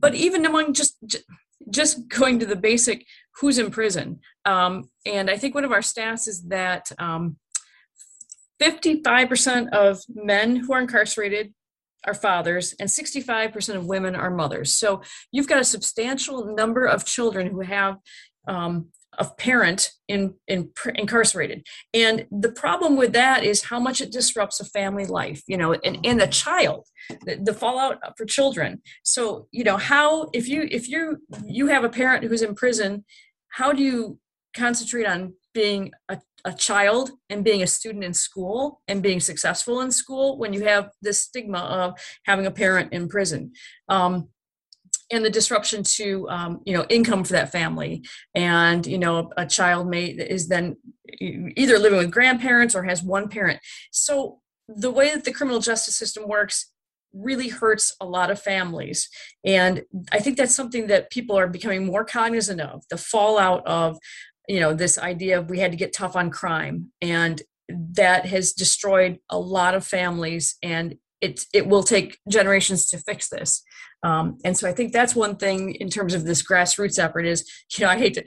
but 0.00 0.14
even 0.14 0.46
among 0.46 0.72
just 0.72 0.96
just 1.70 2.08
going 2.08 2.38
to 2.38 2.46
the 2.46 2.56
basic 2.56 3.06
who's 3.36 3.58
in 3.58 3.70
prison? 3.70 4.20
Um, 4.46 4.90
and 5.04 5.30
i 5.30 5.36
think 5.36 5.54
one 5.54 5.64
of 5.64 5.72
our 5.72 5.80
stats 5.80 6.26
is 6.26 6.44
that 6.44 6.90
55% 8.62 9.56
um, 9.56 9.68
of 9.72 10.00
men 10.14 10.56
who 10.56 10.72
are 10.72 10.80
incarcerated 10.80 11.52
are 12.06 12.14
fathers 12.14 12.74
and 12.78 12.88
65% 12.88 13.76
of 13.76 13.86
women 13.86 14.14
are 14.14 14.30
mothers. 14.30 14.76
So 14.76 15.02
you've 15.32 15.48
got 15.48 15.60
a 15.60 15.64
substantial 15.64 16.54
number 16.54 16.84
of 16.84 17.04
children 17.04 17.48
who 17.48 17.60
have 17.60 17.96
um, 18.46 18.88
a 19.18 19.24
parent 19.24 19.90
in, 20.08 20.34
in 20.48 20.70
incarcerated. 20.94 21.66
And 21.92 22.26
the 22.30 22.50
problem 22.50 22.96
with 22.96 23.12
that 23.12 23.44
is 23.44 23.64
how 23.64 23.78
much 23.78 24.00
it 24.00 24.12
disrupts 24.12 24.60
a 24.60 24.64
family 24.64 25.06
life, 25.06 25.42
you 25.46 25.56
know, 25.56 25.72
and, 25.72 25.98
and 26.04 26.20
the 26.20 26.26
child, 26.26 26.86
the, 27.24 27.36
the 27.42 27.54
fallout 27.54 27.98
for 28.16 28.26
children. 28.26 28.82
So, 29.02 29.48
you 29.52 29.64
know, 29.64 29.76
how, 29.76 30.30
if 30.32 30.48
you, 30.48 30.68
if 30.70 30.88
you, 30.88 31.18
you 31.46 31.68
have 31.68 31.84
a 31.84 31.88
parent 31.88 32.24
who's 32.24 32.42
in 32.42 32.54
prison, 32.54 33.04
how 33.48 33.72
do 33.72 33.82
you 33.82 34.18
concentrate 34.56 35.06
on 35.06 35.34
being 35.52 35.92
a, 36.08 36.18
a 36.44 36.52
child 36.52 37.10
and 37.30 37.44
being 37.44 37.62
a 37.62 37.66
student 37.66 38.04
in 38.04 38.14
school 38.14 38.80
and 38.88 39.02
being 39.02 39.20
successful 39.20 39.80
in 39.80 39.90
school 39.90 40.38
when 40.38 40.52
you 40.52 40.64
have 40.64 40.90
this 41.00 41.22
stigma 41.22 41.58
of 41.58 41.98
having 42.24 42.46
a 42.46 42.50
parent 42.50 42.92
in 42.92 43.08
prison. 43.08 43.52
Um, 43.88 44.28
and 45.12 45.24
the 45.24 45.30
disruption 45.30 45.82
to 45.82 46.28
um, 46.28 46.60
you 46.64 46.74
know 46.74 46.86
income 46.88 47.24
for 47.24 47.34
that 47.34 47.52
family. 47.52 48.04
And 48.34 48.86
you 48.86 48.98
know 48.98 49.30
a, 49.36 49.42
a 49.42 49.46
child 49.46 49.88
may 49.88 50.06
is 50.06 50.48
then 50.48 50.76
either 51.20 51.78
living 51.78 51.98
with 51.98 52.10
grandparents 52.10 52.74
or 52.74 52.84
has 52.84 53.02
one 53.02 53.28
parent. 53.28 53.60
So 53.90 54.40
the 54.68 54.90
way 54.90 55.14
that 55.14 55.24
the 55.24 55.32
criminal 55.32 55.60
justice 55.60 55.96
system 55.96 56.26
works 56.26 56.70
really 57.12 57.48
hurts 57.48 57.94
a 58.00 58.06
lot 58.06 58.30
of 58.30 58.40
families. 58.40 59.08
And 59.44 59.82
i 60.10 60.18
think 60.18 60.36
that's 60.36 60.56
something 60.56 60.88
that 60.88 61.10
people 61.10 61.38
are 61.38 61.46
becoming 61.46 61.86
more 61.86 62.04
cognizant 62.04 62.60
of 62.60 62.82
the 62.90 62.96
fallout 62.96 63.64
of 63.66 63.98
you 64.48 64.60
know 64.60 64.74
this 64.74 64.98
idea 64.98 65.38
of 65.38 65.50
we 65.50 65.58
had 65.58 65.70
to 65.70 65.76
get 65.76 65.92
tough 65.92 66.16
on 66.16 66.30
crime 66.30 66.90
and 67.00 67.42
that 67.68 68.26
has 68.26 68.52
destroyed 68.52 69.18
a 69.30 69.38
lot 69.38 69.74
of 69.74 69.86
families 69.86 70.56
and 70.62 70.96
it 71.20 71.44
it 71.52 71.66
will 71.66 71.82
take 71.82 72.18
generations 72.28 72.88
to 72.90 72.98
fix 72.98 73.28
this 73.28 73.62
um, 74.02 74.38
and 74.44 74.56
so 74.56 74.68
i 74.68 74.72
think 74.72 74.92
that's 74.92 75.14
one 75.14 75.36
thing 75.36 75.74
in 75.76 75.88
terms 75.88 76.14
of 76.14 76.24
this 76.24 76.46
grassroots 76.46 76.98
effort 76.98 77.26
is 77.26 77.50
you 77.76 77.84
know 77.84 77.90
i 77.90 77.98
hate 77.98 78.14
to 78.14 78.24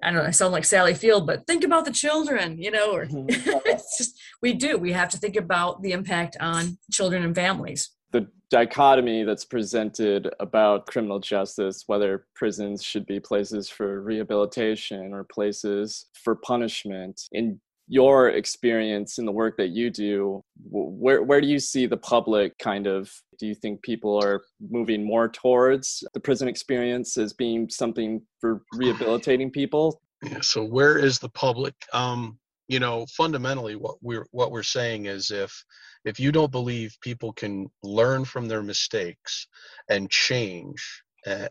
I 0.00 0.10
don't 0.10 0.22
know, 0.22 0.28
I 0.28 0.30
sound 0.30 0.52
like 0.52 0.64
Sally 0.64 0.94
Field, 0.94 1.26
but 1.26 1.44
think 1.46 1.64
about 1.64 1.84
the 1.84 1.90
children, 1.90 2.56
you 2.58 2.70
know, 2.70 2.92
or 2.92 3.06
mm-hmm. 3.06 3.26
it's 3.66 3.98
just, 3.98 4.16
we 4.40 4.52
do. 4.52 4.78
We 4.78 4.92
have 4.92 5.08
to 5.08 5.18
think 5.18 5.34
about 5.34 5.82
the 5.82 5.90
impact 5.92 6.36
on 6.40 6.78
children 6.92 7.24
and 7.24 7.34
families. 7.34 7.90
The 8.12 8.28
dichotomy 8.50 9.24
that's 9.24 9.44
presented 9.44 10.32
about 10.40 10.86
criminal 10.86 11.20
justice, 11.20 11.84
whether 11.86 12.26
prisons 12.34 12.82
should 12.82 13.06
be 13.06 13.20
places 13.20 13.68
for 13.68 14.02
rehabilitation 14.02 15.12
or 15.12 15.24
places 15.24 16.06
for 16.14 16.34
punishment, 16.36 17.20
in 17.32 17.60
your 17.88 18.28
experience 18.30 19.18
in 19.18 19.24
the 19.24 19.32
work 19.32 19.56
that 19.56 19.70
you 19.70 19.90
do, 19.90 20.42
where 20.70 21.22
where 21.22 21.40
do 21.40 21.46
you 21.46 21.58
see 21.58 21.86
the 21.86 21.96
public 21.96 22.56
kind 22.58 22.86
of? 22.86 23.10
Do 23.38 23.46
you 23.46 23.54
think 23.54 23.82
people 23.82 24.22
are 24.22 24.42
moving 24.70 25.04
more 25.04 25.28
towards 25.28 26.04
the 26.12 26.20
prison 26.20 26.48
experience 26.48 27.16
as 27.16 27.32
being 27.32 27.70
something 27.70 28.20
for 28.40 28.62
rehabilitating 28.74 29.50
people? 29.50 30.02
Yeah, 30.22 30.40
so 30.40 30.64
where 30.64 30.98
is 30.98 31.18
the 31.18 31.28
public? 31.28 31.74
Um, 31.92 32.38
you 32.66 32.80
know, 32.80 33.06
fundamentally, 33.16 33.76
what 33.76 33.96
we're 34.02 34.26
what 34.32 34.50
we're 34.50 34.62
saying 34.62 35.06
is 35.06 35.30
if 35.30 35.64
if 36.08 36.18
you 36.18 36.32
don't 36.32 36.50
believe 36.50 36.96
people 37.00 37.32
can 37.32 37.70
learn 37.82 38.24
from 38.24 38.48
their 38.48 38.62
mistakes 38.62 39.46
and 39.88 40.10
change 40.10 41.02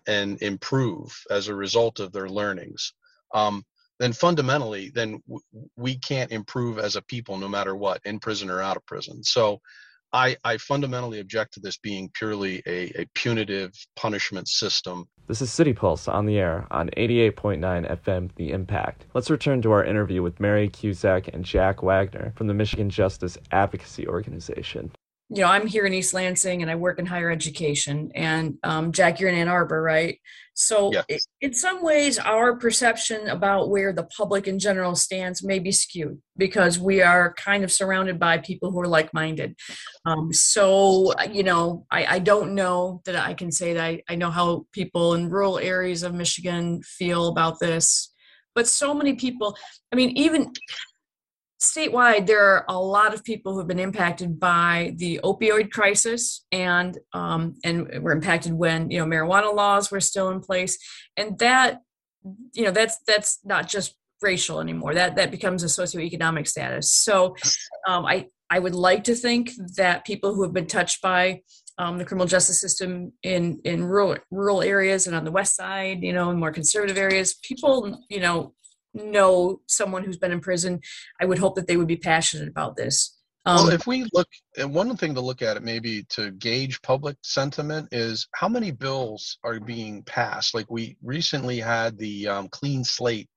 and 0.08 0.42
improve 0.42 1.16
as 1.30 1.48
a 1.48 1.56
result 1.56 2.00
of 2.00 2.12
their 2.12 2.30
learnings, 2.30 2.94
um, 3.34 3.64
then 4.00 4.14
fundamentally, 4.14 4.92
then 4.94 5.22
we 5.76 5.98
can't 5.98 6.32
improve 6.32 6.80
as 6.80 6.96
a 6.96 7.02
people 7.04 7.38
no 7.38 7.48
matter 7.48 7.76
what, 7.76 8.02
in 8.06 8.20
prison 8.20 8.50
or 8.50 8.62
out 8.62 8.78
of 8.78 8.86
prison. 8.86 9.24
So 9.24 9.62
I, 10.14 10.38
I 10.44 10.58
fundamentally 10.58 11.20
object 11.20 11.54
to 11.54 11.60
this 11.60 11.78
being 11.78 12.10
purely 12.14 12.64
a, 12.66 13.02
a 13.02 13.06
punitive 13.14 13.72
punishment 13.96 14.48
system. 14.48 15.08
This 15.28 15.42
is 15.42 15.52
City 15.52 15.74
Pulse 15.74 16.08
on 16.08 16.26
the 16.26 16.38
air 16.38 16.66
on 16.72 16.90
88.9 16.96 17.60
FM 18.04 18.30
The 18.36 18.52
Impact. 18.52 19.06
Let's 19.14 19.30
return 19.30 19.62
to 19.64 19.72
our 19.72 19.84
interview 19.84 20.24
with 20.24 20.40
Mary 20.40 20.70
Cusack 20.70 21.28
and 21.34 21.44
Jack 21.44 21.84
Wagner 21.84 22.34
from 22.36 22.48
the 22.48 22.54
Michigan 22.54 22.90
Justice 22.90 23.38
Advocacy 23.52 24.08
Organization 24.08 24.92
you 25.30 25.42
know, 25.42 25.48
I'm 25.48 25.68
here 25.68 25.86
in 25.86 25.94
East 25.94 26.14
Lansing 26.14 26.62
and 26.62 26.72
I 26.72 26.76
work 26.76 27.00
in 27.00 27.06
higher 27.06 27.30
education. 27.30 28.12
And 28.16 28.58
um, 28.64 28.94
Jack, 28.94 29.20
you're 29.20 29.30
in 29.30 29.36
Ann 29.36 29.50
Arbor, 29.50 29.82
right? 29.82 30.20
So, 30.54 30.92
yes. 30.94 31.06
it, 31.10 31.22
in 31.42 31.54
some 31.54 31.84
ways, 31.84 32.18
our 32.18 32.56
perception 32.56 33.28
about 33.28 33.70
where 33.70 33.92
the 33.92 34.06
public 34.06 34.48
in 34.48 34.58
general 34.58 34.96
stands 34.96 35.44
may 35.44 35.60
be 35.60 35.72
skewed 35.72 36.20
because 36.38 36.80
we 36.80 37.02
are 37.02 37.34
kind 37.34 37.66
of 37.66 37.72
surrounded 37.72 38.20
by 38.20 38.38
people 38.38 38.72
who 38.72 38.80
are 38.80 38.88
like 38.88 39.14
minded. 39.14 39.56
Um, 40.06 40.32
so, 40.32 41.14
you 41.30 41.44
know, 41.44 41.86
I, 41.92 42.06
I, 42.06 42.20
don't 42.20 42.56
know 42.56 43.02
that 43.06 43.16
I 43.18 43.34
can 43.34 43.52
say 43.52 43.74
that 43.74 43.84
I, 43.84 44.02
I 44.08 44.16
know 44.16 44.32
how 44.32 44.66
people 44.72 45.14
in 45.14 45.30
rural 45.30 45.60
areas 45.60 46.04
of 46.04 46.14
Michigan 46.16 46.82
feel 46.84 47.28
about 47.28 47.60
this. 47.60 48.14
But 48.56 48.68
so 48.68 48.94
many 48.94 49.14
people, 49.14 49.56
I 49.92 49.96
mean, 49.96 50.18
even 50.18 50.54
statewide, 51.60 52.28
there 52.28 52.44
are 52.44 52.66
a 52.70 52.80
lot 52.80 53.14
of 53.14 53.24
people 53.24 53.54
who 53.54 53.60
have 53.60 53.68
been 53.68 53.80
impacted 53.80 54.40
by 54.40 54.94
the 54.98 55.20
opioid 55.24 55.72
crisis, 55.72 56.46
and 56.52 56.98
um, 57.14 57.56
and 57.64 58.02
were 58.02 58.12
impacted 58.12 58.54
when 58.54 58.92
you 58.92 59.00
know 59.00 59.06
marijuana 59.06 59.54
laws 59.54 59.92
were 59.92 60.00
still 60.00 60.30
in 60.30 60.40
place, 60.40 60.78
and 61.16 61.38
that 61.40 61.82
you 62.54 62.64
know 62.64 62.72
that's 62.72 63.00
that's 63.08 63.40
not 63.44 63.68
just 63.68 63.96
racial 64.22 64.60
anymore. 64.60 64.94
That 64.94 65.16
that 65.16 65.32
becomes 65.32 65.64
a 65.64 65.68
socioeconomic 65.68 66.48
status. 66.48 66.92
So, 66.94 67.36
um, 67.88 68.06
I 68.06 68.28
I 68.50 68.60
would 68.60 68.76
like 68.76 69.04
to 69.06 69.16
think 69.16 69.52
that 69.76 70.06
people 70.06 70.34
who 70.34 70.44
have 70.44 70.54
been 70.54 70.68
touched 70.68 71.02
by 71.02 71.42
um, 71.80 71.98
the 71.98 72.06
criminal 72.06 72.28
justice 72.28 72.60
system 72.60 73.14
in 73.24 73.60
in 73.64 73.84
rural 73.84 74.18
rural 74.32 74.62
areas 74.62 75.08
and 75.08 75.16
on 75.16 75.26
the 75.26 75.32
west 75.32 75.56
side, 75.56 76.04
you 76.04 76.14
know, 76.14 76.30
in 76.30 76.40
more 76.40 76.52
conservative 76.52 76.98
areas, 76.98 77.36
people 77.44 78.00
you 78.10 78.20
know 78.20 78.54
know 79.06 79.62
someone 79.68 80.04
who's 80.04 80.18
been 80.18 80.32
in 80.32 80.40
prison, 80.40 80.82
I 81.22 81.26
would 81.26 81.38
hope 81.38 81.56
that 81.56 81.68
they 81.68 81.78
would 81.78 81.88
be 81.88 81.98
passionate 81.98 82.48
about 82.48 82.76
this. 82.76 83.18
Um, 83.46 83.56
well, 83.56 83.70
if 83.70 83.88
we 83.88 84.06
look, 84.14 84.28
and 84.58 84.74
one 84.74 84.94
thing 84.98 85.16
to 85.16 85.22
look 85.22 85.42
at 85.42 85.56
it 85.56 85.64
maybe 85.64 86.04
to 86.10 86.32
gauge 86.32 86.82
public 86.82 87.16
sentiment 87.22 87.88
is 87.94 88.28
how 88.34 88.50
many 88.50 88.72
bills 88.72 89.38
are 89.44 89.60
being 89.62 90.04
passed. 90.04 90.54
Like 90.54 90.70
we 90.70 90.98
recently 91.02 91.60
had 91.60 91.98
the 91.98 92.28
um, 92.28 92.50
clean 92.50 92.84
slate 92.84 93.30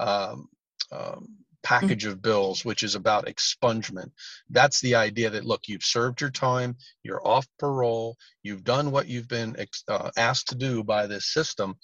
um, 0.00 0.48
um, 0.90 1.28
package 1.62 2.04
of 2.04 2.22
bills, 2.22 2.64
which 2.64 2.82
is 2.82 2.94
about 2.94 3.26
expungement. 3.26 4.10
That's 4.50 4.80
the 4.80 4.94
idea 4.94 5.30
that 5.30 5.44
look, 5.44 5.62
you've 5.68 5.84
served 5.84 6.20
your 6.20 6.30
time, 6.30 6.76
you're 7.02 7.26
off 7.26 7.46
parole, 7.58 8.16
you've 8.42 8.64
done 8.64 8.90
what 8.90 9.08
you've 9.08 9.28
been 9.28 9.56
uh, 9.88 10.10
asked 10.16 10.48
to 10.48 10.54
do 10.54 10.82
by 10.84 11.06
this 11.06 11.32
system. 11.32 11.76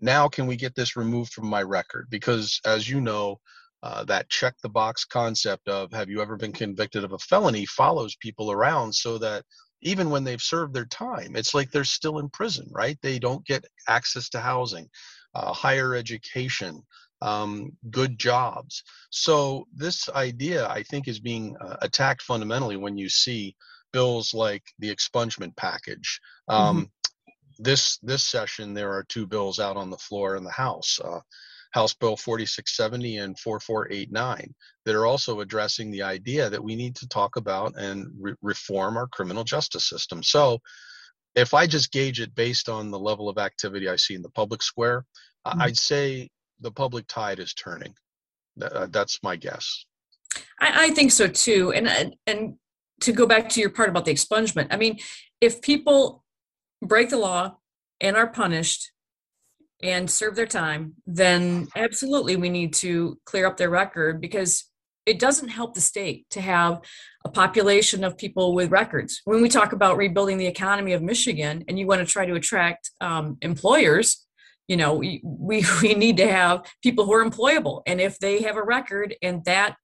Now, 0.00 0.28
can 0.28 0.46
we 0.46 0.56
get 0.56 0.74
this 0.74 0.96
removed 0.96 1.32
from 1.32 1.46
my 1.48 1.62
record? 1.62 2.08
Because 2.10 2.60
as 2.64 2.88
you 2.88 3.00
know, 3.00 3.40
uh, 3.82 4.02
that 4.04 4.30
check 4.30 4.54
the 4.62 4.68
box 4.68 5.04
concept 5.04 5.68
of 5.68 5.92
have 5.92 6.08
you 6.08 6.22
ever 6.22 6.36
been 6.36 6.52
convicted 6.52 7.04
of 7.04 7.12
a 7.12 7.18
felony 7.18 7.66
follows 7.66 8.16
people 8.16 8.50
around 8.50 8.94
so 8.94 9.18
that 9.18 9.44
even 9.82 10.08
when 10.08 10.24
they've 10.24 10.40
served 10.40 10.72
their 10.72 10.86
time, 10.86 11.36
it's 11.36 11.52
like 11.52 11.70
they're 11.70 11.84
still 11.84 12.18
in 12.18 12.30
prison, 12.30 12.66
right? 12.70 12.98
They 13.02 13.18
don't 13.18 13.44
get 13.44 13.66
access 13.86 14.30
to 14.30 14.40
housing, 14.40 14.88
uh, 15.34 15.52
higher 15.52 15.94
education, 15.94 16.82
um, 17.24 17.72
good 17.90 18.18
jobs. 18.18 18.84
So 19.10 19.66
this 19.74 20.08
idea, 20.10 20.68
I 20.68 20.82
think, 20.82 21.08
is 21.08 21.18
being 21.18 21.56
uh, 21.60 21.76
attacked 21.80 22.22
fundamentally 22.22 22.76
when 22.76 22.98
you 22.98 23.08
see 23.08 23.56
bills 23.92 24.34
like 24.34 24.62
the 24.78 24.94
expungement 24.94 25.56
package. 25.56 26.20
Um, 26.48 26.76
mm-hmm. 26.76 26.84
This 27.58 27.98
this 28.02 28.24
session, 28.24 28.74
there 28.74 28.92
are 28.92 29.04
two 29.04 29.26
bills 29.26 29.58
out 29.58 29.76
on 29.76 29.88
the 29.88 29.96
floor 29.96 30.36
in 30.36 30.44
the 30.44 30.50
House. 30.50 31.00
Uh, 31.02 31.20
House 31.70 31.94
Bill 31.94 32.16
4670 32.16 33.18
and 33.18 33.38
4489 33.38 34.54
that 34.84 34.94
are 34.94 35.06
also 35.06 35.40
addressing 35.40 35.90
the 35.90 36.02
idea 36.02 36.50
that 36.50 36.62
we 36.62 36.76
need 36.76 36.94
to 36.96 37.08
talk 37.08 37.36
about 37.36 37.74
and 37.76 38.06
re- 38.20 38.34
reform 38.42 38.96
our 38.96 39.08
criminal 39.08 39.44
justice 39.44 39.88
system. 39.88 40.22
So, 40.22 40.60
if 41.34 41.52
I 41.52 41.66
just 41.66 41.90
gauge 41.90 42.20
it 42.20 42.34
based 42.34 42.68
on 42.68 42.90
the 42.90 42.98
level 42.98 43.28
of 43.28 43.38
activity 43.38 43.88
I 43.88 43.96
see 43.96 44.14
in 44.14 44.22
the 44.22 44.30
public 44.30 44.62
square, 44.62 45.04
mm-hmm. 45.46 45.62
I'd 45.62 45.78
say 45.78 46.30
the 46.64 46.72
public 46.72 47.06
tide 47.06 47.38
is 47.38 47.54
turning. 47.54 47.94
Uh, 48.60 48.88
that's 48.90 49.22
my 49.22 49.36
guess. 49.36 49.84
I, 50.60 50.86
I 50.86 50.90
think 50.90 51.12
so 51.12 51.28
too. 51.28 51.72
And 51.72 52.16
and 52.26 52.54
to 53.02 53.12
go 53.12 53.26
back 53.26 53.48
to 53.50 53.60
your 53.60 53.70
part 53.70 53.88
about 53.88 54.06
the 54.06 54.14
expungement, 54.14 54.68
I 54.70 54.76
mean, 54.76 54.98
if 55.40 55.60
people 55.60 56.24
break 56.82 57.10
the 57.10 57.18
law 57.18 57.56
and 58.00 58.16
are 58.16 58.26
punished 58.26 58.90
and 59.82 60.10
serve 60.10 60.34
their 60.36 60.46
time, 60.46 60.94
then 61.06 61.68
absolutely 61.76 62.36
we 62.36 62.48
need 62.48 62.72
to 62.74 63.18
clear 63.26 63.46
up 63.46 63.56
their 63.56 63.70
record 63.70 64.20
because 64.20 64.64
it 65.04 65.18
doesn't 65.18 65.48
help 65.48 65.74
the 65.74 65.82
state 65.82 66.24
to 66.30 66.40
have 66.40 66.80
a 67.26 67.28
population 67.28 68.04
of 68.04 68.16
people 68.16 68.54
with 68.54 68.70
records. 68.70 69.20
When 69.26 69.42
we 69.42 69.50
talk 69.50 69.72
about 69.72 69.98
rebuilding 69.98 70.38
the 70.38 70.46
economy 70.46 70.94
of 70.94 71.02
Michigan 71.02 71.64
and 71.68 71.78
you 71.78 71.86
want 71.86 72.00
to 72.00 72.10
try 72.10 72.24
to 72.24 72.34
attract 72.34 72.90
um, 73.02 73.36
employers, 73.42 74.23
you 74.68 74.76
know 74.76 74.94
we, 74.94 75.20
we 75.24 75.64
we 75.82 75.94
need 75.94 76.16
to 76.18 76.30
have 76.30 76.64
people 76.82 77.04
who 77.04 77.12
are 77.12 77.24
employable. 77.24 77.82
And 77.86 78.00
if 78.00 78.18
they 78.18 78.42
have 78.42 78.56
a 78.56 78.62
record 78.62 79.14
and 79.22 79.44
that 79.44 79.76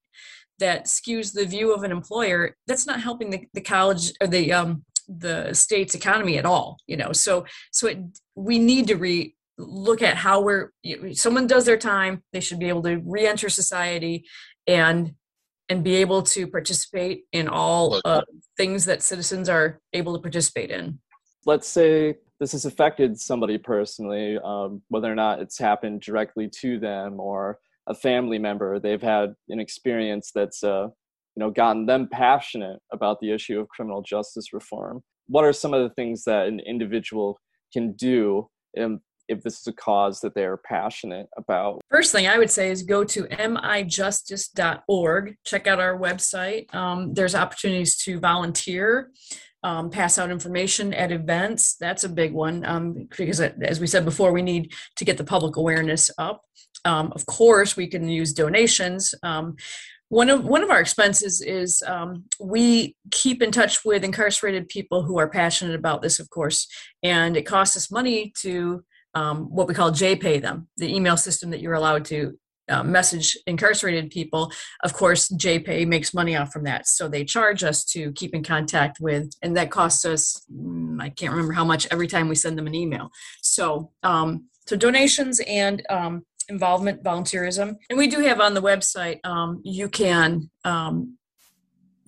that 0.59 0.85
skews 0.87 1.33
the 1.33 1.47
view 1.47 1.73
of 1.75 1.85
an 1.85 1.91
employer 1.91 2.55
that's 2.67 2.87
not 2.87 3.01
helping 3.01 3.31
the, 3.31 3.47
the 3.55 3.63
college 3.63 4.13
or 4.21 4.27
the 4.27 4.53
um 4.53 4.85
the 5.09 5.53
state's 5.55 5.95
economy 5.95 6.39
at 6.39 6.47
all 6.47 6.79
you 6.87 6.97
know? 6.97 7.13
So 7.13 7.47
so 7.73 7.89
it 7.89 7.99
we 8.35 8.59
need 8.59 8.87
to 8.89 8.97
re 8.97 9.35
look 9.59 10.01
at 10.03 10.17
how 10.17 10.41
we're 10.41 10.73
someone 11.13 11.47
does 11.47 11.67
their 11.67 11.77
time 11.77 12.23
they 12.33 12.41
should 12.41 12.59
be 12.59 12.69
able 12.69 12.83
to 12.83 12.97
re-enter 13.05 13.51
society 13.51 14.25
and 14.67 15.15
and 15.71 15.85
be 15.85 15.97
able 15.97 16.23
to 16.23 16.49
participate 16.49 17.25
in 17.33 17.49
all 17.49 18.01
uh, 18.05 18.23
things 18.57 18.85
that 18.87 19.03
citizens 19.03 19.49
are 19.49 19.81
able 19.93 20.15
to 20.15 20.21
participate 20.21 20.71
in. 20.71 20.99
Let's 21.47 21.69
say 21.69 22.17
this 22.41 22.53
has 22.53 22.65
affected 22.65 23.21
somebody 23.21 23.59
personally, 23.59 24.39
um, 24.43 24.81
whether 24.89 25.13
or 25.13 25.15
not 25.15 25.41
it's 25.41 25.59
happened 25.59 26.01
directly 26.01 26.49
to 26.49 26.81
them 26.81 27.21
or 27.21 27.59
a 27.87 27.95
family 27.95 28.39
member. 28.39 28.81
They've 28.81 29.03
had 29.03 29.35
an 29.51 29.61
experience 29.61 30.31
that's, 30.35 30.65
uh, 30.65 30.89
you 31.37 31.41
know, 31.41 31.51
gotten 31.51 31.85
them 31.85 32.09
passionate 32.11 32.81
about 32.93 33.21
the 33.21 33.31
issue 33.31 33.61
of 33.61 33.69
criminal 33.69 34.01
justice 34.03 34.55
reform. 34.55 35.03
What 35.29 35.45
are 35.45 35.53
some 35.53 35.75
of 35.75 35.83
the 35.83 35.91
things 35.95 36.25
that 36.25 36.49
an 36.49 36.61
individual 36.61 37.39
can 37.73 37.93
do 37.93 38.49
um, 38.81 39.01
if 39.29 39.43
this 39.43 39.61
is 39.61 39.67
a 39.67 39.73
cause 39.73 40.21
that 40.21 40.35
they're 40.35 40.57
passionate 40.57 41.27
about? 41.37 41.83
First 41.91 42.11
thing 42.11 42.27
I 42.27 42.39
would 42.39 42.51
say 42.51 42.71
is 42.71 42.83
go 42.83 43.05
to 43.05 43.25
mijustice.org, 43.25 45.37
check 45.45 45.67
out 45.67 45.79
our 45.79 45.99
website. 45.99 46.75
Um, 46.75 47.13
there's 47.13 47.35
opportunities 47.35 47.99
to 48.05 48.19
volunteer. 48.19 49.11
Um, 49.63 49.91
pass 49.91 50.19
out 50.19 50.31
information 50.31 50.95
at 50.95 51.13
events. 51.13 51.77
That's 51.77 52.05
a 52.05 52.09
big 52.09 52.33
one 52.33 52.65
um, 52.65 53.09
because, 53.17 53.41
as 53.41 53.79
we 53.79 53.87
said 53.87 54.07
before, 54.07 54.33
we 54.33 54.41
need 54.41 54.73
to 54.97 55.05
get 55.05 55.19
the 55.19 55.25
public 55.25 55.57
awareness 55.57 56.11
up. 56.17 56.43
Um, 56.87 57.13
of 57.15 57.27
course, 57.27 57.77
we 57.77 57.87
can 57.87 58.09
use 58.09 58.33
donations. 58.33 59.15
Um, 59.23 59.57
one 60.09 60.29
of 60.29 60.45
one 60.45 60.63
of 60.63 60.71
our 60.71 60.81
expenses 60.81 61.41
is 61.41 61.83
um, 61.87 62.25
we 62.41 62.97
keep 63.11 63.43
in 63.43 63.53
touch 63.53 63.85
with 63.85 64.03
incarcerated 64.03 64.69
people 64.69 65.03
who 65.03 65.19
are 65.19 65.29
passionate 65.29 65.77
about 65.77 66.03
this, 66.03 66.19
of 66.19 66.29
course, 66.31 66.67
and 67.03 67.37
it 67.37 67.47
costs 67.47 67.77
us 67.77 67.93
money 67.93 68.33
to 68.39 68.83
um, 69.15 69.45
what 69.55 69.69
we 69.69 69.75
call 69.75 69.93
JPay 69.93 70.43
them, 70.43 70.69
the 70.77 70.93
email 70.93 71.17
system 71.17 71.51
that 71.51 71.61
you're 71.61 71.75
allowed 71.75 72.05
to 72.07 72.39
uh, 72.69 72.83
message 72.83 73.37
incarcerated 73.47 74.11
people. 74.11 74.53
Of 74.83 74.93
course, 74.93 75.29
JPay 75.29 75.87
makes 75.87 76.15
money 76.15 76.37
off 76.37 76.53
from 76.53 76.65
that, 76.65 76.87
so 76.87 77.09
they 77.09 77.25
charge 77.25 77.65
us 77.65 77.85
to 77.87 78.13
keep 78.13 78.35
in 78.35 78.43
contact 78.43 79.01
with, 79.01 79.33
and 79.43 79.57
that 79.57 79.71
costs 79.71 80.05
us 80.05 80.45
mm, 80.53 81.01
I 81.01 81.09
can't 81.11 81.33
remember 81.33 81.53
how 81.53 81.65
much 81.65 81.87
every 81.91 82.07
time 82.07 82.29
we 82.29 82.35
send 82.35 82.59
them 82.59 82.67
an 82.67 82.75
email. 82.75 83.11
So, 83.43 83.91
um, 84.03 84.47
so 84.67 84.77
donations 84.77 85.41
and 85.41 85.83
um, 85.91 86.25
involvement, 86.49 87.03
volunteerism, 87.03 87.77
and 87.89 87.99
we 87.99 88.07
do 88.07 88.21
have 88.21 88.41
on 88.41 88.55
the 88.55 88.63
website. 88.63 89.25
Um, 89.25 89.61
you 89.65 89.89
can 89.89 90.51
um, 90.65 91.17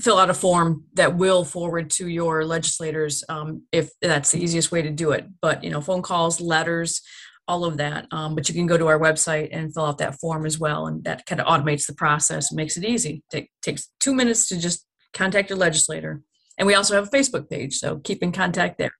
fill 0.01 0.19
out 0.19 0.31
a 0.31 0.35
form 0.35 0.85
that 0.95 1.17
will 1.17 1.45
forward 1.45 1.88
to 1.88 2.09
your 2.09 2.45
legislators 2.45 3.25
um, 3.29 3.62
if 3.73 3.91
that's 4.01 4.33
the 4.33 4.43
easiest 4.43 4.73
way 4.73 4.83
to 4.83 4.91
do 4.91 5.12
it. 5.12 5.27
But 5.41 5.62
you 5.62 5.71
know, 5.71 5.81
phone 5.81 6.03
calls, 6.03 6.41
letters, 6.41 7.03
all 7.49 7.65
of 7.65 7.77
that. 7.79 8.07
Um, 8.11 8.35
but 8.35 8.49
you 8.49 8.55
can 8.55 8.67
go 8.67 8.79
to 8.79 8.87
our 8.87 8.99
website 8.99 9.49
and 9.53 9.73
fill 9.73 9.87
out 9.87 9.99
that 9.99 10.19
form 10.21 10.47
as 10.47 10.59
well, 10.59 10.87
and 10.87 11.03
that 11.05 11.27
kind 11.27 11.41
of 11.41 11.47
automates 11.47 11.87
the 11.87 11.95
process 11.95 12.53
makes 12.53 12.77
it 12.77 12.85
easy. 12.85 13.23
It 13.33 13.49
takes 13.63 13.89
two 14.01 14.15
minutes 14.15 14.49
to 14.49 14.59
just 14.59 14.87
contact 15.13 15.51
your 15.51 15.59
legislator. 15.59 16.23
And 16.59 16.67
we 16.67 16.75
also 16.75 16.95
have 16.95 17.09
a 17.09 17.11
Facebook 17.11 17.49
page, 17.49 17.77
so 17.77 17.99
keep 17.99 18.23
in 18.23 18.33
contact 18.33 18.79
there. 18.79 18.93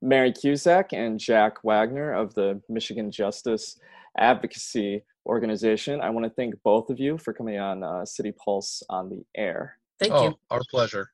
Mary 0.00 0.32
Cusack 0.32 0.92
and 0.92 1.18
Jack 1.18 1.64
Wagner 1.64 2.12
of 2.12 2.34
the 2.34 2.60
Michigan 2.68 3.10
Justice 3.10 3.78
Advocacy 4.16 5.02
Organization. 5.26 6.00
I 6.00 6.10
want 6.10 6.24
to 6.24 6.30
thank 6.30 6.54
both 6.62 6.90
of 6.90 7.00
you 7.00 7.18
for 7.18 7.32
coming 7.32 7.58
on 7.58 7.82
uh, 7.82 8.04
City 8.04 8.32
Pulse 8.32 8.82
on 8.88 9.08
the 9.08 9.22
air. 9.36 9.78
Thank 9.98 10.12
oh, 10.12 10.24
you. 10.24 10.34
Our 10.50 10.62
pleasure. 10.70 11.10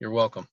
You're 0.00 0.10
welcome. 0.10 0.46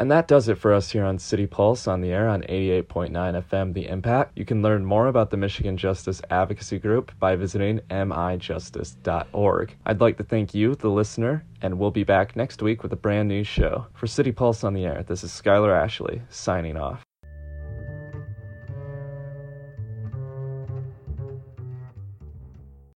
And 0.00 0.10
that 0.10 0.28
does 0.28 0.48
it 0.48 0.56
for 0.56 0.72
us 0.72 0.90
here 0.90 1.04
on 1.04 1.18
City 1.18 1.46
Pulse 1.46 1.86
on 1.86 2.00
the 2.00 2.10
air 2.10 2.26
on 2.26 2.40
88.9 2.44 3.10
FM 3.12 3.74
The 3.74 3.86
Impact. 3.86 4.32
You 4.34 4.46
can 4.46 4.62
learn 4.62 4.82
more 4.82 5.08
about 5.08 5.28
the 5.28 5.36
Michigan 5.36 5.76
Justice 5.76 6.22
Advocacy 6.30 6.78
Group 6.78 7.12
by 7.18 7.36
visiting 7.36 7.80
mijustice.org. 7.90 9.76
I'd 9.84 10.00
like 10.00 10.16
to 10.16 10.24
thank 10.24 10.54
you, 10.54 10.74
the 10.74 10.88
listener, 10.88 11.44
and 11.60 11.78
we'll 11.78 11.90
be 11.90 12.04
back 12.04 12.34
next 12.34 12.62
week 12.62 12.82
with 12.82 12.94
a 12.94 12.96
brand 12.96 13.28
new 13.28 13.44
show. 13.44 13.88
For 13.92 14.06
City 14.06 14.32
Pulse 14.32 14.64
on 14.64 14.72
the 14.72 14.86
air, 14.86 15.04
this 15.06 15.22
is 15.22 15.32
Skyler 15.32 15.78
Ashley 15.78 16.22
signing 16.30 16.78
off. 16.78 17.04